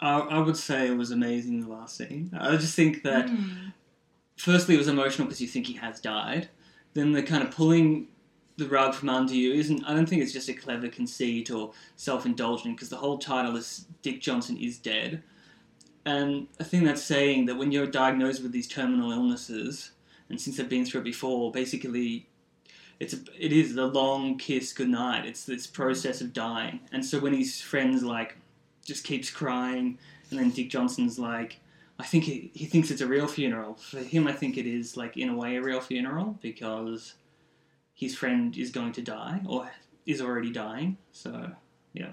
I, 0.00 0.18
I 0.20 0.38
would 0.38 0.56
say 0.56 0.86
it 0.86 0.96
was 0.96 1.10
amazing 1.10 1.60
the 1.60 1.68
last 1.72 1.96
scene. 1.96 2.30
I 2.38 2.56
just 2.56 2.74
think 2.76 3.02
that 3.02 3.26
Mm. 3.26 3.72
Firstly 4.38 4.74
it 4.74 4.78
was 4.78 4.88
emotional 4.88 5.26
because 5.26 5.40
you 5.40 5.48
think 5.48 5.66
he 5.66 5.74
has 5.74 6.00
died. 6.00 6.48
Then 6.94 7.12
the 7.12 7.22
kind 7.22 7.42
of 7.42 7.50
pulling 7.50 8.08
the 8.56 8.66
rug 8.66 8.94
from 8.94 9.10
under 9.10 9.34
you 9.34 9.52
isn't. 9.52 9.84
I 9.84 9.94
don't 9.94 10.08
think 10.08 10.22
it's 10.22 10.32
just 10.32 10.48
a 10.48 10.54
clever 10.54 10.88
conceit 10.88 11.50
or 11.50 11.72
self-indulgent 11.96 12.76
because 12.76 12.88
the 12.88 12.96
whole 12.96 13.18
title 13.18 13.56
is 13.56 13.86
Dick 14.02 14.20
Johnson 14.20 14.56
is 14.56 14.78
dead, 14.78 15.22
and 16.04 16.48
I 16.58 16.64
think 16.64 16.84
that's 16.84 17.02
saying 17.02 17.46
that 17.46 17.56
when 17.56 17.70
you're 17.70 17.86
diagnosed 17.86 18.42
with 18.42 18.52
these 18.52 18.66
terminal 18.66 19.12
illnesses, 19.12 19.92
and 20.28 20.40
since 20.40 20.58
I've 20.58 20.68
been 20.68 20.84
through 20.84 21.02
it 21.02 21.04
before, 21.04 21.52
basically. 21.52 22.28
It's 23.00 23.14
a, 23.14 23.18
it 23.38 23.52
is 23.52 23.76
the 23.76 23.86
long 23.86 24.38
kiss 24.38 24.72
goodnight. 24.72 25.24
It's 25.24 25.44
this 25.44 25.68
process 25.68 26.20
of 26.20 26.32
dying, 26.32 26.80
and 26.90 27.06
so 27.06 27.20
when 27.20 27.32
his 27.32 27.60
friends 27.60 28.02
like 28.02 28.36
just 28.84 29.04
keeps 29.04 29.30
crying, 29.30 29.98
and 30.30 30.40
then 30.40 30.50
Dick 30.50 30.68
Johnson's 30.68 31.16
like, 31.16 31.60
I 31.98 32.04
think 32.04 32.24
he, 32.24 32.50
he 32.54 32.66
thinks 32.66 32.90
it's 32.90 33.00
a 33.00 33.06
real 33.06 33.26
funeral. 33.26 33.74
For 33.74 33.98
him, 33.98 34.28
I 34.28 34.32
think 34.32 34.56
it 34.56 34.66
is, 34.66 34.96
like, 34.96 35.16
in 35.16 35.28
a 35.28 35.36
way, 35.36 35.56
a 35.56 35.62
real 35.62 35.80
funeral 35.80 36.38
because 36.40 37.14
his 37.94 38.14
friend 38.14 38.56
is 38.56 38.70
going 38.70 38.92
to 38.92 39.02
die 39.02 39.40
or 39.46 39.70
is 40.06 40.20
already 40.20 40.52
dying. 40.52 40.96
So, 41.12 41.50
yeah. 41.92 42.12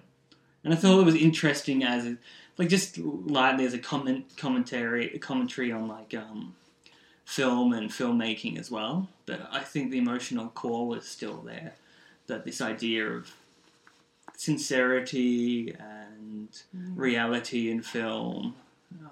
And 0.64 0.74
I 0.74 0.78
thought 0.78 1.00
it 1.00 1.06
was 1.06 1.16
interesting 1.16 1.84
as, 1.84 2.06
a, 2.06 2.18
like, 2.58 2.70
just 2.70 2.98
lightly 2.98 3.66
as 3.66 3.74
a 3.74 3.80
comment 3.80 4.36
commentary, 4.38 5.14
a 5.14 5.20
commentary 5.20 5.72
on, 5.72 5.88
like, 5.88 6.16
um, 6.16 6.56
film 7.26 7.74
and 7.74 7.92
filmmaking 7.92 8.58
as 8.58 8.72
well. 8.72 9.08
But 9.26 9.48
I 9.52 9.60
think 9.60 9.92
the 9.92 10.00
emotional 10.00 10.50
core 10.50 10.88
was 10.88 11.08
still 11.08 11.38
there. 11.38 11.74
That 12.28 12.44
this 12.44 12.60
idea 12.60 13.08
of 13.08 13.32
sincerity 14.36 15.76
and 15.80 16.50
reality 16.96 17.70
in 17.70 17.84
film 17.84 18.56
uh, 18.94 19.10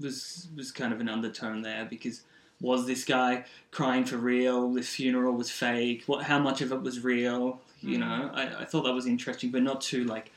was 0.00 0.48
was 0.56 0.72
kind 0.72 0.92
of 0.92 1.00
an 1.00 1.08
undertone 1.08 1.62
there 1.62 1.84
because 1.84 2.22
was 2.60 2.86
this 2.86 3.04
guy 3.04 3.44
crying 3.70 4.04
for 4.04 4.16
real? 4.16 4.72
This 4.72 4.88
funeral 4.88 5.34
was 5.34 5.50
fake. 5.50 6.04
What? 6.06 6.24
How 6.24 6.38
much 6.38 6.60
of 6.60 6.72
it 6.72 6.82
was 6.82 7.04
real? 7.04 7.60
You 7.80 7.98
know, 7.98 8.30
I, 8.34 8.62
I 8.62 8.64
thought 8.64 8.82
that 8.82 8.92
was 8.92 9.06
interesting, 9.06 9.50
but 9.50 9.62
not 9.62 9.80
too 9.80 10.04
like. 10.04 10.32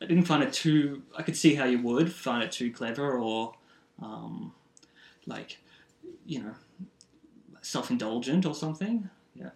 I 0.00 0.04
didn't 0.04 0.24
find 0.24 0.42
it 0.42 0.52
too. 0.52 1.02
I 1.16 1.22
could 1.22 1.36
see 1.36 1.54
how 1.54 1.64
you 1.64 1.80
would 1.80 2.12
find 2.12 2.42
it 2.42 2.50
too 2.50 2.72
clever 2.72 3.12
or, 3.12 3.54
um, 4.02 4.52
like, 5.26 5.58
you 6.26 6.42
know, 6.42 6.54
self-indulgent 7.60 8.44
or 8.44 8.52
something. 8.52 9.08
Yeah. 9.36 9.50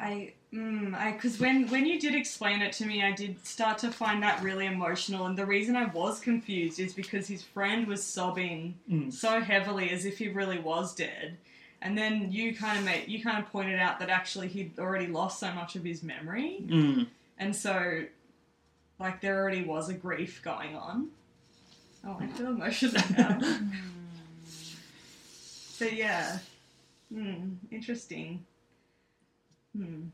I, 0.00 0.32
mm, 0.52 1.12
because 1.14 1.38
when 1.40 1.68
when 1.68 1.86
you 1.86 1.98
did 2.00 2.14
explain 2.14 2.62
it 2.62 2.72
to 2.74 2.86
me, 2.86 3.02
I 3.02 3.12
did 3.12 3.44
start 3.46 3.78
to 3.78 3.90
find 3.92 4.22
that 4.22 4.42
really 4.42 4.66
emotional. 4.66 5.26
And 5.26 5.36
the 5.36 5.46
reason 5.46 5.76
I 5.76 5.86
was 5.86 6.20
confused 6.20 6.78
is 6.80 6.92
because 6.92 7.26
his 7.28 7.42
friend 7.42 7.86
was 7.86 8.02
sobbing 8.04 8.74
Mm. 8.90 9.12
so 9.12 9.40
heavily 9.40 9.90
as 9.90 10.04
if 10.04 10.18
he 10.18 10.28
really 10.28 10.58
was 10.58 10.94
dead. 10.94 11.36
And 11.82 11.96
then 11.96 12.32
you 12.32 12.54
kind 12.54 12.78
of 12.78 12.84
made 12.84 13.08
you 13.08 13.22
kind 13.22 13.38
of 13.38 13.50
pointed 13.52 13.78
out 13.78 13.98
that 14.00 14.08
actually 14.08 14.48
he'd 14.48 14.78
already 14.78 15.06
lost 15.08 15.38
so 15.40 15.52
much 15.52 15.76
of 15.76 15.84
his 15.84 16.02
memory, 16.02 16.58
Mm. 16.66 17.06
and 17.38 17.54
so 17.54 18.04
like 18.98 19.20
there 19.20 19.38
already 19.38 19.62
was 19.62 19.88
a 19.90 19.94
grief 19.94 20.40
going 20.42 20.74
on. 20.74 21.10
Oh, 22.04 22.16
I 22.20 22.26
feel 22.28 22.46
emotional 22.48 23.02
now. 23.16 23.38
so 25.28 25.84
yeah, 25.84 26.38
hmm, 27.12 27.54
interesting. 27.70 28.44
Hmm. 29.76 30.04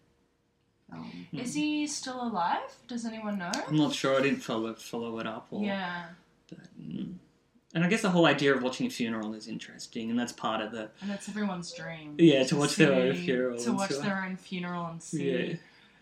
Um, 0.92 1.26
Is 1.32 1.54
he 1.54 1.86
still 1.86 2.22
alive? 2.22 2.76
Does 2.86 3.04
anyone 3.06 3.38
know? 3.38 3.50
I'm 3.66 3.76
not 3.76 3.94
sure. 3.94 4.18
I 4.18 4.22
didn't 4.22 4.40
follow 4.40 4.74
follow 4.74 5.18
it 5.18 5.26
up. 5.26 5.46
Or, 5.50 5.62
Yeah. 5.64 6.04
But, 6.48 6.58
mm. 6.80 7.14
And 7.74 7.82
I 7.82 7.88
guess 7.88 8.02
the 8.02 8.10
whole 8.10 8.26
idea 8.26 8.54
of 8.54 8.62
watching 8.62 8.86
a 8.86 8.90
funeral 8.90 9.32
is 9.32 9.48
interesting, 9.48 10.10
and 10.10 10.18
that's 10.18 10.32
part 10.32 10.60
of 10.60 10.72
the 10.72 10.90
And 11.00 11.08
that's 11.10 11.26
everyone's 11.30 11.72
dream. 11.72 12.16
Yeah, 12.18 12.44
to 12.44 12.56
watch 12.56 12.76
their 12.76 12.92
own 12.92 13.14
funeral 13.14 13.58
To 13.60 13.72
watch 13.72 13.92
so 13.92 14.00
their 14.02 14.22
own 14.22 14.36
funeral 14.36 14.84
and 14.86 15.02
see 15.02 15.30
yeah, 15.30 15.54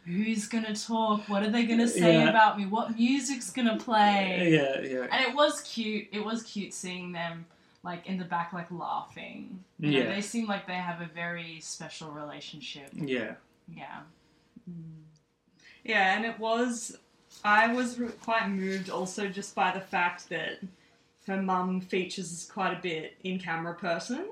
who's 0.04 0.48
gonna 0.48 0.74
talk, 0.74 1.28
what 1.28 1.44
are 1.44 1.50
they 1.50 1.66
gonna 1.66 1.86
say 1.86 2.14
Yeah. 2.14 2.28
about 2.28 2.58
me, 2.58 2.66
what 2.66 2.96
music's 2.96 3.50
gonna 3.50 3.76
play. 3.78 4.50
yeah, 4.52 4.80
yeah, 4.80 5.06
And 5.12 5.24
it 5.28 5.34
was 5.36 5.60
cute. 5.60 6.08
It 6.10 6.24
was 6.24 6.42
cute 6.42 6.74
seeing 6.74 7.12
them 7.12 7.46
like 7.84 8.04
in 8.06 8.18
the 8.18 8.24
back, 8.24 8.52
like 8.52 8.68
laughing. 8.72 9.62
You 9.78 9.90
know, 9.92 9.98
Yeah. 9.98 10.14
they 10.14 10.22
seem 10.22 10.48
like 10.48 10.66
they 10.66 10.74
have 10.74 11.00
a 11.00 11.06
very 11.14 11.60
special 11.60 12.10
relationship. 12.10 12.90
yeah. 12.94 13.34
Yeah. 13.72 14.00
Yeah, 15.84 16.16
and 16.16 16.24
it 16.24 16.38
was. 16.38 16.96
I 17.44 17.72
was 17.72 17.98
re- 17.98 18.08
quite 18.22 18.48
moved 18.48 18.90
also 18.90 19.28
just 19.28 19.54
by 19.54 19.70
the 19.70 19.80
fact 19.80 20.28
that 20.28 20.60
her 21.26 21.40
mum 21.40 21.80
features 21.80 22.50
quite 22.52 22.76
a 22.76 22.82
bit 22.82 23.16
in 23.22 23.38
camera 23.38 23.74
person, 23.74 24.26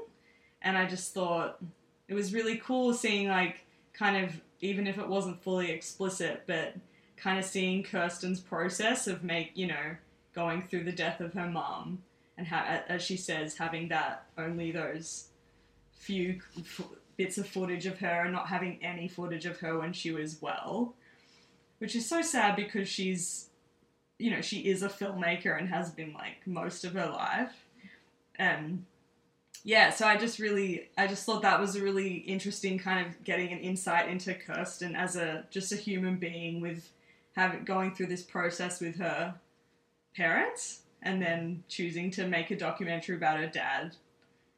and 0.63 0.77
I 0.77 0.87
just 0.87 1.15
thought 1.15 1.59
it 2.09 2.15
was 2.15 2.35
really 2.35 2.57
cool 2.57 2.93
seeing 2.95 3.29
like 3.29 3.65
kind 3.93 4.25
of 4.25 4.41
even 4.61 4.87
if 4.87 4.99
it 4.99 5.09
wasn't 5.09 5.43
fully 5.43 5.71
explicit, 5.71 6.43
but 6.47 6.75
kind 7.17 7.39
of 7.39 7.45
seeing 7.45 7.83
Kirsten's 7.83 8.41
process 8.41 9.07
of 9.07 9.25
make 9.25 9.53
you 9.55 9.67
know 9.67 9.97
going 10.35 10.63
through 10.63 10.85
the 10.85 10.93
death 10.93 11.21
of 11.21 11.33
her 11.35 11.49
mum 11.49 12.03
and 12.37 12.47
how 12.47 12.81
as 12.89 13.03
she 13.03 13.17
says 13.17 13.57
having 13.57 13.89
that 13.89 14.25
only 14.37 14.71
those 14.71 15.29
few 15.93 16.41
bits 17.19 17.37
of 17.37 17.47
footage 17.47 17.85
of 17.85 17.99
her 17.99 18.23
and 18.23 18.33
not 18.33 18.49
having 18.49 18.79
any 18.83 19.09
footage 19.09 19.45
of 19.45 19.59
her 19.59 19.79
when 19.79 19.93
she 19.93 20.11
was 20.11 20.41
well 20.41 20.95
which 21.79 21.95
is 21.95 22.09
so 22.09 22.23
sad 22.23 22.57
because 22.57 22.89
she's 22.89 23.49
you 24.19 24.31
know 24.31 24.41
she 24.41 24.61
is 24.61 24.83
a 24.83 24.89
filmmaker 24.89 25.59
and 25.59 25.69
has 25.69 25.91
been 25.91 26.13
like 26.13 26.47
most 26.47 26.85
of 26.85 26.95
her 26.95 27.07
life. 27.07 27.53
And 28.37 28.85
yeah 29.65 29.91
so 29.91 30.07
i 30.07 30.17
just 30.17 30.39
really 30.39 30.89
i 30.97 31.05
just 31.07 31.27
thought 31.27 31.43
that 31.43 31.59
was 31.59 31.75
a 31.75 31.83
really 31.83 32.15
interesting 32.15 32.79
kind 32.79 33.05
of 33.05 33.25
getting 33.25 33.51
an 33.53 33.59
insight 33.59 34.09
into 34.09 34.33
kirsten 34.33 34.95
as 34.95 35.17
a 35.17 35.45
just 35.51 35.73
a 35.73 35.77
human 35.77 36.17
being 36.17 36.61
with 36.61 36.89
having 37.35 37.65
going 37.65 37.93
through 37.93 38.07
this 38.07 38.23
process 38.23 38.81
with 38.81 38.97
her 38.97 39.35
parents 40.17 40.83
and 41.03 41.21
then 41.21 41.65
choosing 41.69 42.09
to 42.09 42.29
make 42.29 42.53
a 42.53 42.57
documentary 42.57 43.17
about 43.17 43.37
her 43.37 43.49
dad 43.49 43.97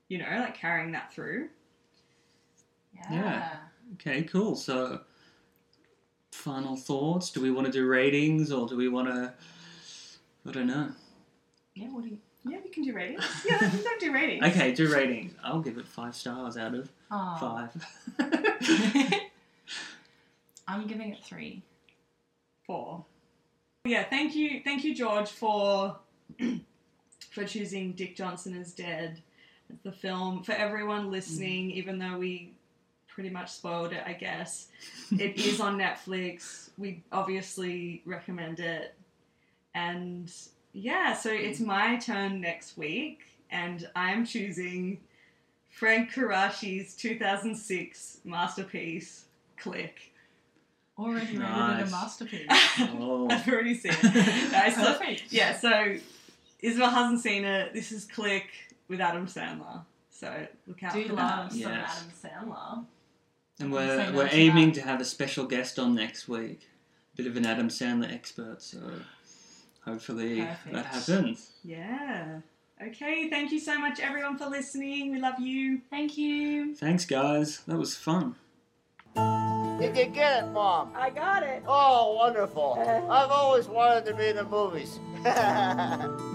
you 0.09 0.19
know 0.19 0.27
like 0.39 0.55
carrying 0.55 0.93
that 0.93 1.11
through 1.15 1.49
Yeah. 2.95 3.13
Yeah. 3.13 3.57
Okay, 3.95 4.23
cool. 4.23 4.57
So, 4.57 5.01
final 6.33 6.77
thoughts? 6.77 7.31
Do 7.31 7.41
we 7.41 7.51
want 7.51 7.67
to 7.67 7.73
do 7.73 7.87
ratings 7.87 8.53
or 8.53 8.67
do 8.67 8.77
we 8.77 8.89
want 8.89 9.09
to? 9.09 9.33
I 10.47 10.53
don't 10.53 10.67
know. 10.67 10.91
Yeah, 11.75 11.89
what 11.89 12.05
do 12.05 12.11
you 12.11 12.19
yeah 12.45 12.59
we 12.65 12.71
can 12.71 12.83
do 12.83 12.95
ratings 12.95 13.23
yeah 13.47 13.59
don't 13.59 14.01
do 14.01 14.13
ratings 14.13 14.45
Okay, 14.45 14.73
do 14.73 14.93
ratings. 14.93 15.35
I'll 15.45 15.61
give 15.61 15.77
it 15.79 15.87
five 15.87 16.15
stars 16.15 16.57
out 16.57 16.75
of 16.75 16.91
oh. 17.11 17.37
five. 17.39 17.87
I'm 20.69 20.87
giving 20.87 21.13
it 21.13 21.23
three. 21.25 21.63
four. 22.65 23.05
Yeah, 23.85 24.05
thank 24.05 24.37
you, 24.37 24.61
thank 24.63 24.85
you, 24.85 24.95
George, 24.95 25.29
for 25.29 25.99
for 27.31 27.45
choosing 27.45 27.93
Dick 27.93 28.17
Johnson 28.17 28.55
is 28.55 28.73
Dead 28.73 29.21
as 29.71 29.79
the 29.83 29.93
film. 29.93 30.43
For 30.45 30.53
everyone 30.53 31.11
listening, 31.11 31.69
mm. 31.71 31.75
even 31.75 31.99
though 31.99 32.19
we 32.19 32.53
pretty 33.21 33.35
much 33.35 33.51
spoiled 33.51 33.93
it, 33.93 34.03
I 34.07 34.15
guess 34.15 34.69
it 35.13 35.37
is 35.37 35.61
on 35.61 35.77
Netflix. 35.77 36.71
We 36.79 37.03
obviously 37.13 38.01
recommend 38.07 38.61
it, 38.61 38.95
and 39.75 40.33
yeah, 40.73 41.13
so 41.13 41.31
it's 41.31 41.61
my 41.61 41.97
turn 41.97 42.41
next 42.41 42.79
week, 42.79 43.19
and 43.51 43.87
I'm 43.95 44.25
choosing 44.25 45.01
Frank 45.69 46.15
Coraci's 46.15 46.95
2006 46.97 48.21
masterpiece, 48.25 49.27
Click. 49.59 50.13
Already 50.99 51.37
rated 51.37 51.81
it 51.81 51.89
a 51.89 51.91
masterpiece. 51.91 52.47
Oh. 52.81 53.29
I've 53.31 53.47
already 53.47 53.75
seen 53.75 53.93
it. 53.93 54.05
I 54.55 54.71
saw- 54.71 54.95
Perfect. 54.97 55.25
yeah, 55.31 55.59
so 55.59 55.97
Isabel 56.61 56.89
hasn't 56.91 57.21
seen 57.21 57.45
it. 57.45 57.75
This 57.75 57.93
is 57.93 58.07
Click 58.07 58.47
with 58.89 58.99
Adam 59.03 59.27
Sandler. 59.27 59.83
So 60.11 60.47
look 60.67 60.83
out 60.83 60.93
Do 60.93 61.07
for 61.09 61.15
love 61.15 61.51
that. 61.51 61.53
some 61.53 61.61
Yes. 61.73 62.05
Adam 62.23 62.51
Sandler. 62.51 62.85
And 63.61 63.73
we're 63.73 64.11
no 64.11 64.13
we're 64.13 64.29
aiming 64.33 64.69
that. 64.73 64.75
to 64.77 64.83
have 64.83 65.01
a 65.01 65.05
special 65.05 65.45
guest 65.47 65.79
on 65.79 65.95
next 65.95 66.29
week. 66.29 66.69
A 67.15 67.17
bit 67.17 67.27
of 67.27 67.37
an 67.37 67.45
Adam 67.47 67.69
Sandler 67.69 68.13
expert, 68.13 68.63
so 68.63 68.79
hopefully 69.85 70.41
Perfect. 70.41 70.73
that 70.73 70.87
happens. 70.87 71.51
Yeah. 71.63 72.41
Okay, 72.83 73.29
thank 73.29 73.53
you 73.53 73.61
so 73.61 73.79
much 73.79 74.01
everyone 74.01 74.39
for 74.39 74.47
listening. 74.47 75.13
We 75.13 75.21
love 75.21 75.39
you. 75.39 75.83
Thank 75.91 76.17
you. 76.17 76.75
Thanks, 76.75 77.05
guys. 77.05 77.61
That 77.67 77.77
was 77.77 77.95
fun. 77.95 78.37
Did 79.81 79.97
you 79.97 80.07
get 80.07 80.45
it, 80.45 80.47
Mom? 80.49 80.93
I 80.95 81.11
got 81.11 81.43
it. 81.43 81.63
Oh, 81.67 82.15
wonderful. 82.15 82.79
Uh. 82.79 83.13
I've 83.13 83.31
always 83.31 83.67
wanted 83.67 84.07
to 84.07 84.15
be 84.15 84.29
in 84.29 84.37
the 84.37 84.45
movies. 84.45 84.99